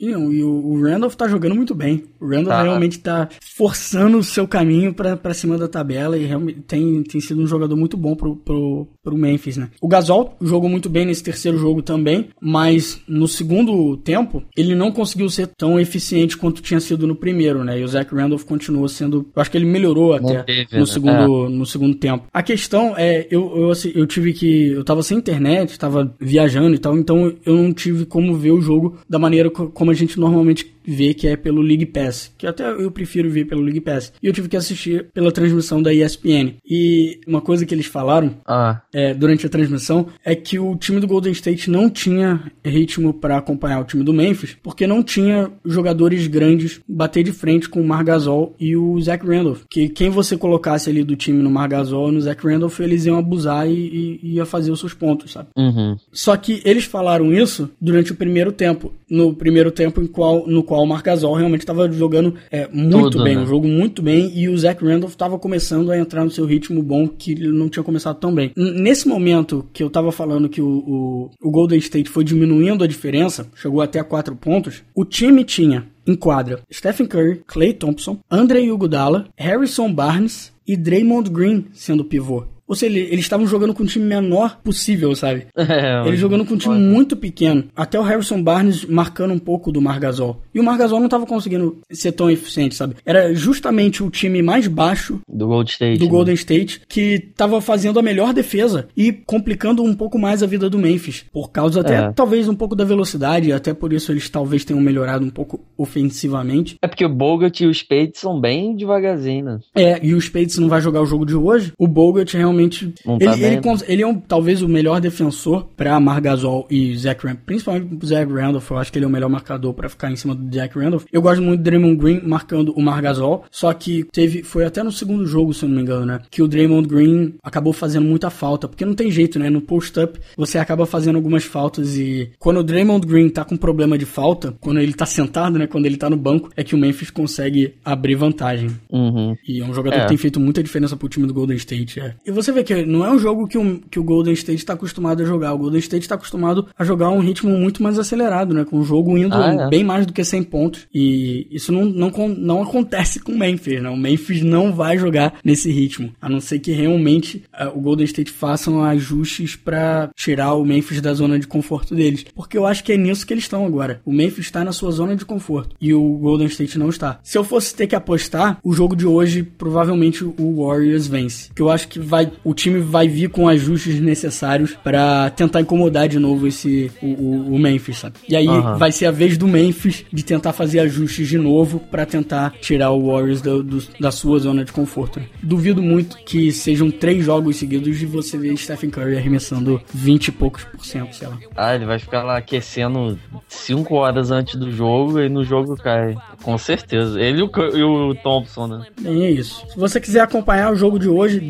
E, 0.01 0.07
e 0.09 0.15
o, 0.43 0.67
o, 0.69 0.83
Randolph 0.83 1.15
tá 1.15 1.29
jogando 1.29 1.55
muito 1.55 1.75
bem. 1.75 2.05
O 2.19 2.27
Randolph 2.27 2.57
tá. 2.57 2.63
realmente 2.63 2.99
tá 3.01 3.29
forçando 3.55 4.17
o 4.17 4.25
seu 4.25 4.49
caminho 4.49 4.95
para 4.95 5.35
cima 5.35 5.59
da 5.59 5.69
tabela 5.69 6.17
e 6.17 6.25
realmente 6.25 6.61
tem, 6.61 7.03
tem 7.03 7.21
sido 7.21 7.43
um 7.43 7.47
jogador 7.47 7.77
muito 7.77 7.99
bom 7.99 8.17
pro, 8.17 8.35
pro, 8.35 8.89
pro 9.03 9.19
Memphis, 9.19 9.59
né? 9.59 9.69
O 9.79 9.89
Gasol 9.89 10.35
jogou 10.41 10.71
muito 10.71 10.89
bem 10.89 11.05
nesse 11.05 11.23
terceiro 11.23 11.59
jogo 11.59 11.83
também, 11.83 12.29
mas 12.41 13.03
no 13.07 13.26
no 13.27 13.29
segundo 13.29 13.97
tempo, 13.97 14.45
ele 14.57 14.75
não 14.77 14.93
conseguiu 14.93 15.29
ser 15.29 15.49
tão 15.49 15.81
eficiente 15.81 16.37
quanto 16.37 16.63
tinha 16.63 16.79
sido 16.79 17.07
no 17.07 17.17
primeiro, 17.17 17.65
né? 17.65 17.81
E 17.81 17.83
o 17.83 17.89
Zach 17.89 18.15
Randolph 18.15 18.45
continuou 18.45 18.89
sendo. 18.89 19.27
Eu 19.35 19.43
acho 19.43 19.51
que 19.51 19.59
ele 19.59 19.67
melhorou 19.67 20.15
até 20.15 20.45
no, 20.73 20.79
né? 20.79 20.87
segundo, 20.87 21.47
é. 21.47 21.49
no 21.49 21.67
segundo 21.67 21.97
tempo. 21.97 22.27
A 22.33 22.43
questão 22.43 22.95
é, 22.97 23.27
eu, 23.29 23.53
eu, 23.57 23.71
assim, 23.71 23.91
eu 23.95 24.07
tive 24.07 24.33
que. 24.33 24.69
Eu 24.69 24.85
tava 24.85 25.03
sem 25.03 25.19
internet, 25.19 25.77
tava 25.77 26.15
viajando 26.21 26.75
e 26.77 26.79
tal, 26.79 26.97
então 26.97 27.35
eu 27.45 27.55
não 27.57 27.73
tive 27.73 28.07
como 28.07 28.35
ver 28.35 28.53
o 28.53 28.61
jogo 28.61 28.97
da 29.09 29.19
maneira 29.19 29.51
como 29.51 29.91
a 29.91 29.95
gente 29.95 30.21
normalmente 30.21 30.76
ver 30.87 31.15
que 31.15 31.27
é 31.27 31.37
pelo 31.37 31.61
League 31.61 31.87
Pass, 31.87 32.33
que 32.39 32.47
até 32.47 32.69
eu 32.71 32.91
prefiro 32.91 33.31
ver 33.31 33.47
pelo 33.47 33.63
League 33.63 33.81
Pass. 33.81 34.13
E 34.23 34.27
eu 34.27 34.33
tive 34.33 34.49
que 34.49 34.57
assistir 34.57 35.07
pela 35.13 35.33
transmissão 35.33 35.83
da 35.83 35.93
ESPN. 35.93 36.55
E 36.65 37.21
uma 37.27 37.41
coisa 37.41 37.67
que 37.67 37.75
eles 37.75 37.87
falaram 37.87 38.35
ah. 38.47 38.81
é, 38.93 39.15
durante 39.15 39.47
a 39.47 39.49
transmissão 39.49 40.07
é 40.25 40.35
que 40.35 40.59
o 40.59 40.77
time 40.77 41.01
do 41.01 41.07
Golden 41.07 41.33
State 41.33 41.71
não 41.71 41.91
tinha 41.91 42.53
ritmo 42.65 43.13
para 43.13 43.37
acompanhar 43.37 43.81
o 43.81 43.85
time 43.85 44.05
do 44.05 44.13
Memphis, 44.13 44.57
porque 44.63 44.87
não 44.87 45.03
tinha 45.03 45.51
jogadores 45.65 46.27
grandes 46.27 46.81
bater 46.89 47.23
de 47.23 47.33
frente 47.33 47.69
com 47.69 47.81
o 47.81 47.87
Margasol 47.87 48.55
e 48.59 48.77
o 48.77 49.01
Zach 49.01 49.27
Randolph. 49.27 49.63
Que 49.69 49.89
quem 49.89 50.11
você 50.11 50.37
colocasse 50.37 50.91
ali 50.91 51.03
do 51.03 51.17
time 51.17 51.43
no 51.43 51.51
Margasol 51.51 52.09
e 52.09 52.13
no 52.13 52.21
Zach 52.21 52.47
Randolph, 52.47 52.79
eles 52.81 53.07
iam 53.07 53.19
abusar 53.19 53.69
e, 53.69 54.21
e 54.23 54.35
ia 54.35 54.47
fazer 54.47 54.71
os 54.71 54.81
seus 54.81 54.95
pontos, 54.95 55.33
sabe? 55.33 55.49
Uhum. 55.57 55.97
Só 56.13 56.37
que 56.37 56.61
eles 56.65 56.85
falaram 56.85 57.33
isso 57.33 57.71
durante 57.81 58.13
o 58.13 58.17
primeiro 58.17 58.53
tempo. 58.53 58.93
No 59.09 59.35
primeiro 59.35 59.71
tempo 59.71 60.03
em 60.03 60.07
qual, 60.07 60.47
no 60.47 60.63
qual 60.63 60.76
qual 60.77 60.85
o 60.85 60.87
Marc 60.87 61.07
Gasol 61.07 61.35
realmente 61.35 61.63
estava 61.63 61.91
jogando 61.91 62.35
é, 62.51 62.69
muito 62.71 63.11
Tudo, 63.11 63.25
bem, 63.25 63.35
né? 63.35 63.43
um 63.43 63.47
jogo 63.47 63.67
muito 63.67 64.03
bem, 64.03 64.31
e 64.37 64.47
o 64.47 64.59
Zach 64.59 64.85
Randolph 64.85 65.13
estava 65.13 65.39
começando 65.39 65.91
a 65.91 65.97
entrar 65.97 66.23
no 66.23 66.31
seu 66.31 66.45
ritmo 66.45 66.83
bom 66.83 67.09
que 67.09 67.33
ele 67.33 67.49
não 67.49 67.71
tinha 67.71 67.83
começado 67.83 68.19
tão 68.19 68.35
bem. 68.35 68.53
Nesse 68.55 69.09
momento 69.09 69.67
que 69.73 69.83
eu 69.83 69.87
estava 69.87 70.13
falando 70.13 70.51
que 70.51 70.61
o, 70.61 70.69
o, 70.69 71.31
o 71.41 71.51
Golden 71.51 71.79
State 71.79 72.11
foi 72.11 72.25
diminuindo 72.25 72.85
a 72.85 72.87
diferença, 72.87 73.49
chegou 73.57 73.81
até 73.81 74.01
a 74.01 74.05
quatro 74.05 74.37
pontos, 74.37 74.83
o 74.95 75.03
time 75.03 75.45
tinha 75.45 75.87
em 76.07 76.15
quadra 76.15 76.61
Stephen 76.71 77.07
Curry, 77.07 77.41
Clay 77.47 77.73
Thompson, 77.73 78.19
Andre 78.31 78.63
Iguodala, 78.63 79.29
Harrison 79.35 79.91
Barnes 79.91 80.53
e 80.67 80.77
Draymond 80.77 81.31
Green 81.31 81.65
sendo 81.73 82.05
pivô. 82.05 82.45
Ou 82.67 82.75
seja, 82.75 82.99
eles 82.99 83.21
estavam 83.21 83.47
jogando 83.47 83.73
com 83.73 83.83
o 83.83 83.87
time 83.87 84.05
menor 84.05 84.59
possível, 84.63 85.15
sabe? 85.15 85.47
É, 85.77 86.09
eles 86.09 86.19
jogando 86.19 86.47
com 86.47 86.55
um 86.55 86.59
time 86.59 86.79
muito 86.79 87.17
pequeno. 87.17 87.65
Até 87.77 87.99
o 87.99 88.03
Harrison 88.03 88.43
Barnes 88.43 88.85
marcando 88.85 89.35
um 89.35 89.39
pouco 89.39 89.71
do 89.71 89.81
Margasol. 89.81 90.41
E 90.55 90.61
o 90.61 90.65
Margasol 90.65 90.99
não 91.01 91.07
estava 91.07 91.27
conseguindo 91.27 91.79
ser 91.91 92.13
tão 92.13 92.31
eficiente, 92.31 92.75
sabe? 92.75 92.97
Era 93.05 93.35
justamente 93.35 94.03
o 94.03 94.09
time 94.09 94.43
mais 94.43 94.69
baixo 94.69 95.21
do 95.29 95.47
Golden 95.47 95.71
State, 95.71 95.99
do 95.99 96.05
né? 96.05 96.11
Golden 96.11 96.35
State 96.35 96.83
que 96.89 97.15
estava 97.31 97.61
fazendo 97.61 97.99
a 97.99 98.03
melhor 98.03 98.33
defesa 98.33 98.89
e 98.97 99.13
complicando 99.13 99.83
um 99.83 99.95
pouco 99.95 100.19
mais 100.19 100.43
a 100.43 100.47
vida 100.47 100.71
do 100.71 100.79
Memphis. 100.79 101.27
Por 101.33 101.51
causa 101.51 101.81
até, 101.81 101.97
é. 101.97 102.13
talvez, 102.13 102.49
um 102.49 102.55
pouco 102.55 102.75
da 102.75 102.85
velocidade. 102.85 103.53
Até 103.53 103.75
por 103.75 103.93
isso 103.93 104.13
eles 104.13 104.31
talvez 104.31 104.65
tenham 104.65 104.81
melhorado 104.81 105.25
um 105.25 105.31
pouco 105.31 105.61
ofensivamente. 105.77 106.77
É 106.81 106.89
porque 106.89 107.05
o 107.05 107.13
Bogut 107.13 107.63
e 107.63 107.67
o 107.67 107.75
Spades 107.75 108.21
são 108.21 108.41
bem 108.41 108.75
devagarzinho, 108.75 109.45
né? 109.45 109.59
É, 109.75 109.99
e 110.03 110.15
o 110.15 110.21
Spades 110.21 110.59
não 110.59 110.69
vai 110.69 110.81
jogar 110.81 111.03
o 111.03 111.07
jogo 111.07 111.27
de 111.27 111.35
hoje. 111.35 111.73
O 111.79 111.87
Bogut 111.87 112.35
realmente 112.37 112.56
realmente. 112.57 112.95
Não 113.05 113.17
ele, 113.17 113.25
tá 113.25 113.37
ele, 113.39 113.83
ele 113.93 114.03
é 114.03 114.07
um, 114.07 114.15
talvez 114.19 114.63
o 114.63 114.69
melhor 114.69 115.01
defensor 115.01 115.67
pra 115.77 115.99
Margasol 116.01 116.67
e 116.71 116.97
Zach 116.97 117.23
Randolph, 117.25 117.43
principalmente 117.45 117.95
pro 117.97 118.07
Zach 118.09 118.33
Randolph. 118.33 118.71
Eu 118.71 118.79
acho 118.79 118.93
que 118.93 118.99
ele 118.99 119.05
é 119.05 119.09
o 119.09 119.11
melhor 119.11 119.29
marcador 119.29 119.75
pra 119.75 119.89
ficar 119.89 120.11
em 120.11 120.17
cima 120.17 120.35
do 120.35 120.55
Zach 120.55 120.77
Randolph. 120.79 121.05
Eu 121.13 121.21
gosto 121.23 121.43
muito 121.43 121.61
do 121.61 121.65
Draymond 121.65 121.97
Green 121.97 122.21
marcando 122.25 122.73
o 122.73 122.83
Margasol, 122.83 123.45
só 123.51 123.73
que 123.73 124.05
teve. 124.13 124.43
Foi 124.43 124.65
até 124.65 124.83
no 124.83 124.91
segundo 124.93 125.27
jogo, 125.27 125.53
se 125.53 125.65
eu 125.65 125.69
não 125.69 125.77
me 125.77 125.83
engano, 125.83 126.07
né? 126.07 126.21
Que 126.31 126.43
o 126.43 126.49
Draymond 126.49 126.89
Green 126.89 127.35
acabou 127.43 127.73
fazendo 127.73 128.05
muita 128.07 128.31
falta, 128.31 128.69
porque 128.69 128.85
não 128.85 128.95
tem 128.95 129.11
jeito, 129.11 129.39
né? 129.39 129.51
No 129.51 129.61
post-up 129.61 130.19
você 130.37 130.59
acaba 130.59 130.87
fazendo 130.87 131.17
algumas 131.17 131.45
faltas 131.45 131.97
e 131.97 132.31
quando 132.39 132.59
o 132.59 132.63
Draymond 132.63 133.07
Green 133.07 133.29
tá 133.29 133.45
com 133.45 133.57
problema 133.57 133.99
de 133.99 134.05
falta, 134.07 134.55
quando 134.61 134.81
ele 134.81 134.93
tá 134.93 135.07
sentado, 135.07 135.59
né? 135.59 135.67
Quando 135.67 135.87
ele 135.87 135.97
tá 135.97 136.09
no 136.09 136.17
banco, 136.17 136.51
é 136.57 136.63
que 136.65 136.75
o 136.75 136.79
Memphis 136.79 137.11
consegue 137.11 137.75
abrir 137.85 138.15
vantagem. 138.15 138.71
Uhum. 138.91 139.37
E 139.47 139.61
é 139.61 139.65
um 139.65 139.75
jogador 139.75 139.97
É. 139.97 140.01
que 140.03 140.09
tem 140.09 140.17
feito 140.17 140.39
muita 140.41 140.63
diferença 140.63 140.97
pro 140.97 141.09
time 141.09 141.27
do 141.27 141.35
Golden 141.35 141.57
State. 141.57 142.01
é. 142.01 142.15
E 142.27 142.31
você 142.31 142.46
vê 142.53 142.63
que 142.65 142.85
não 142.85 143.05
é 143.05 143.11
um 143.11 143.19
jogo 143.19 143.47
que 143.47 143.59
o, 143.59 143.79
que 143.91 143.99
o 143.99 144.05
Golden 144.05 144.33
State 144.35 144.65
tá 144.65 144.73
acostumado 144.75 145.23
a 145.23 145.27
jogar. 145.27 145.53
O 145.55 145.59
Golden 145.59 145.79
State 145.81 146.09
tá 146.09 146.15
acostumado 146.15 146.67
a 146.79 146.85
jogar 146.85 147.11
um 147.11 147.21
ritmo 147.21 147.51
muito 147.57 147.83
mais 147.83 147.99
acelerado, 147.99 148.55
né? 148.55 148.65
Com 148.65 148.79
o 148.81 148.85
jogo 148.85 149.17
indo 149.17 149.35
Ah, 149.35 149.55
é. 149.67 149.69
bem 149.69 149.85
mais 149.85 150.07
do 150.07 150.13
que 150.13 150.23
100 150.25 150.43
pontos. 150.45 150.87
E 150.95 151.47
isso 151.51 151.73
não, 151.73 151.85
não, 151.85 152.11
não 152.29 152.63
acontece 152.63 153.21
com 153.21 153.33
o 153.33 153.39
Memphis, 153.39 153.83
né? 153.83 153.89
O 153.89 153.97
Memphis 153.97 154.43
não 154.43 154.73
vai 154.73 154.99
jogar 154.99 155.35
nesse 155.45 155.71
ritmo. 155.71 156.13
A 156.21 156.29
não 156.29 156.41
ser 156.41 156.59
que 156.59 156.73
realmente 156.73 157.45
ah, 157.53 157.71
o 157.75 157.81
Golden 157.81 158.05
State 158.05 158.31
façam 158.31 158.83
ajustes 158.85 159.57
pra 159.57 160.11
tirar 160.15 160.55
o 160.55 160.65
Memphis 160.65 161.01
da 161.01 161.13
zona 161.15 161.39
de 161.39 161.47
conforto 161.47 161.95
deles. 161.95 162.25
Porque 162.35 162.57
eu 162.57 162.67
acho 162.67 162.83
que 162.85 162.93
é 162.93 162.97
nisso 162.97 163.27
que 163.27 163.33
eles 163.33 163.45
estão 163.45 163.65
agora. 163.67 164.01
O 164.05 164.13
Memphis 164.13 164.47
está 164.47 164.65
na 164.65 164.73
sua 164.73 164.91
zona 164.91 165.15
de 165.17 165.25
conforto. 165.25 165.75
E 165.81 165.93
o 165.95 166.19
Golden 166.19 166.47
State 166.47 166.79
não 166.79 166.89
está. 166.89 167.21
Se 167.23 167.37
eu 167.39 167.45
fosse 167.45 167.75
ter 167.75 167.87
que 167.87 167.95
apostar, 167.95 168.59
o 168.63 168.73
jogo 168.73 168.95
de 168.97 169.07
hoje, 169.07 169.43
provavelmente 169.43 170.25
o 170.25 170.65
Warriors 170.67 171.07
vence. 171.07 171.51
Que 171.55 171.63
eu 171.63 171.71
acho 171.71 171.89
que 171.89 171.99
vai, 171.99 172.31
o 172.45 172.55
time 172.55 172.79
vai 172.81 173.09
vir 173.09 173.29
com 173.31 173.49
ajustes 173.49 174.01
necessários 174.01 174.77
pra 174.83 175.31
tentar 175.31 175.61
incomodar 175.61 176.09
de 176.09 176.19
novo 176.19 176.47
esse 176.47 176.91
o, 177.03 177.07
o- 177.07 177.55
o 177.55 177.59
Memphis, 177.59 177.99
sabe? 177.99 178.17
E 178.29 178.37
aí 178.37 178.47
Aham. 178.49 178.77
vai 178.77 178.93
ser 178.93 179.07
a 179.07 179.11
vez 179.11 179.37
do 179.37 179.47
Memphis 179.49 180.05
de 180.13 180.25
tentar 180.25 180.53
fazer 180.53 180.81
ajustes 180.81 181.29
de 181.29 181.39
novo 181.39 181.79
pra 181.91 182.05
tentar 182.07 182.53
tirar 182.61 182.91
o 182.91 183.07
Warriors 183.11 183.41
do- 183.41 183.63
do- 183.63 183.83
da 184.01 184.11
sua 184.11 184.39
zona 184.39 184.65
de 184.65 184.73
conforto. 184.73 185.21
Duvido 185.43 185.83
muito 185.83 186.17
que 186.25 186.51
sejam 186.53 186.91
três 186.91 187.25
jogos 187.25 187.57
seguidos 187.57 187.99
de 187.99 188.07
você 188.07 188.37
ver 188.39 188.57
Stephen 188.57 188.91
Curry 188.91 189.17
arremessando 189.17 189.81
20 189.93 190.29
e 190.29 190.33
poucos 190.33 190.65
por 190.65 190.85
cento, 190.85 191.15
sei 191.15 191.29
lá. 191.29 191.39
Ah, 191.57 191.75
ele 191.75 191.85
vai 191.87 191.99
ficar 191.99 192.23
lá 192.23 192.37
aquecendo 192.39 193.19
5 193.49 193.95
horas 193.95 194.31
antes 194.31 194.57
do 194.57 194.71
jogo 194.71 195.21
e 195.21 195.29
no 195.29 195.45
jogo 195.45 195.77
cai. 195.77 196.15
Com 196.43 196.57
certeza. 196.59 197.21
Ele 197.21 197.41
e 197.41 197.43
o, 197.43 197.51
e 197.77 197.83
o 197.83 198.15
Thompson, 198.23 198.67
né? 198.67 198.87
Bem, 199.01 199.25
é 199.25 199.31
isso. 199.31 199.65
Se 199.69 199.79
você 199.79 200.01
quiser 200.01 200.21
acompanhar 200.21 200.73
o 200.73 200.77
jogo 200.77 200.99
de 200.99 201.09
hoje, 201.09 201.41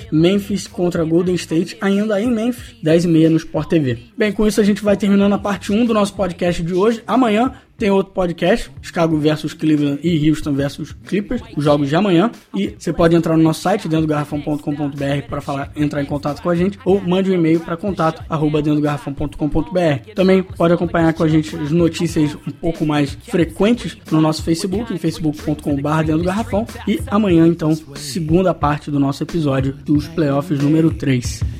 10h30, 0.00 0.08
Memphis 0.12 0.66
contra 0.66 1.04
Golden 1.04 1.34
State, 1.34 1.76
ainda 1.80 2.20
em 2.20 2.30
Memphis, 2.30 2.76
10h30 2.82 3.28
no 3.28 3.36
Sport 3.36 3.68
TV. 3.68 3.98
Bem, 4.16 4.32
com 4.32 4.46
isso 4.46 4.60
a 4.60 4.64
gente 4.64 4.82
vai 4.82 4.96
terminando 4.96 5.32
a 5.32 5.38
parte 5.38 5.72
1 5.72 5.86
do 5.86 5.94
nosso 5.94 6.14
podcast 6.14 6.62
de 6.62 6.74
hoje. 6.74 7.02
Amanhã 7.06 7.52
tem 7.80 7.90
outro 7.90 8.12
podcast, 8.12 8.70
Chicago 8.82 9.16
versus 9.16 9.54
Cleveland 9.54 10.00
e 10.02 10.28
Houston 10.28 10.52
versus 10.52 10.94
Clippers, 11.06 11.42
os 11.56 11.64
jogos 11.64 11.88
de 11.88 11.96
amanhã. 11.96 12.30
E 12.54 12.74
você 12.78 12.92
pode 12.92 13.16
entrar 13.16 13.38
no 13.38 13.42
nosso 13.42 13.62
site, 13.62 13.88
dentro 13.88 14.06
do 14.06 14.10
garrafão.com.br, 14.10 15.26
para 15.28 15.70
entrar 15.74 16.02
em 16.02 16.04
contato 16.04 16.42
com 16.42 16.50
a 16.50 16.54
gente, 16.54 16.78
ou 16.84 17.00
mande 17.00 17.30
um 17.30 17.34
e-mail 17.34 17.58
para 17.58 17.78
contato, 17.78 18.22
arroba 18.28 18.60
dentro 18.60 18.80
do 18.80 18.84
garrafão.com.br. 18.84 20.12
Também 20.14 20.42
pode 20.42 20.74
acompanhar 20.74 21.14
com 21.14 21.22
a 21.22 21.28
gente 21.28 21.56
as 21.56 21.70
notícias 21.70 22.36
um 22.46 22.50
pouco 22.50 22.84
mais 22.84 23.16
frequentes 23.22 23.96
no 24.10 24.20
nosso 24.20 24.42
Facebook, 24.42 24.92
em 24.92 24.98
facebook.com.br 24.98 26.02
dentro 26.04 26.18
do 26.18 26.24
garrafão. 26.24 26.66
E 26.86 27.00
amanhã, 27.06 27.46
então, 27.48 27.74
segunda 27.96 28.52
parte 28.52 28.90
do 28.90 29.00
nosso 29.00 29.22
episódio 29.22 29.72
dos 29.72 30.06
playoffs 30.06 30.60
número 30.60 30.90
3. 30.90 31.59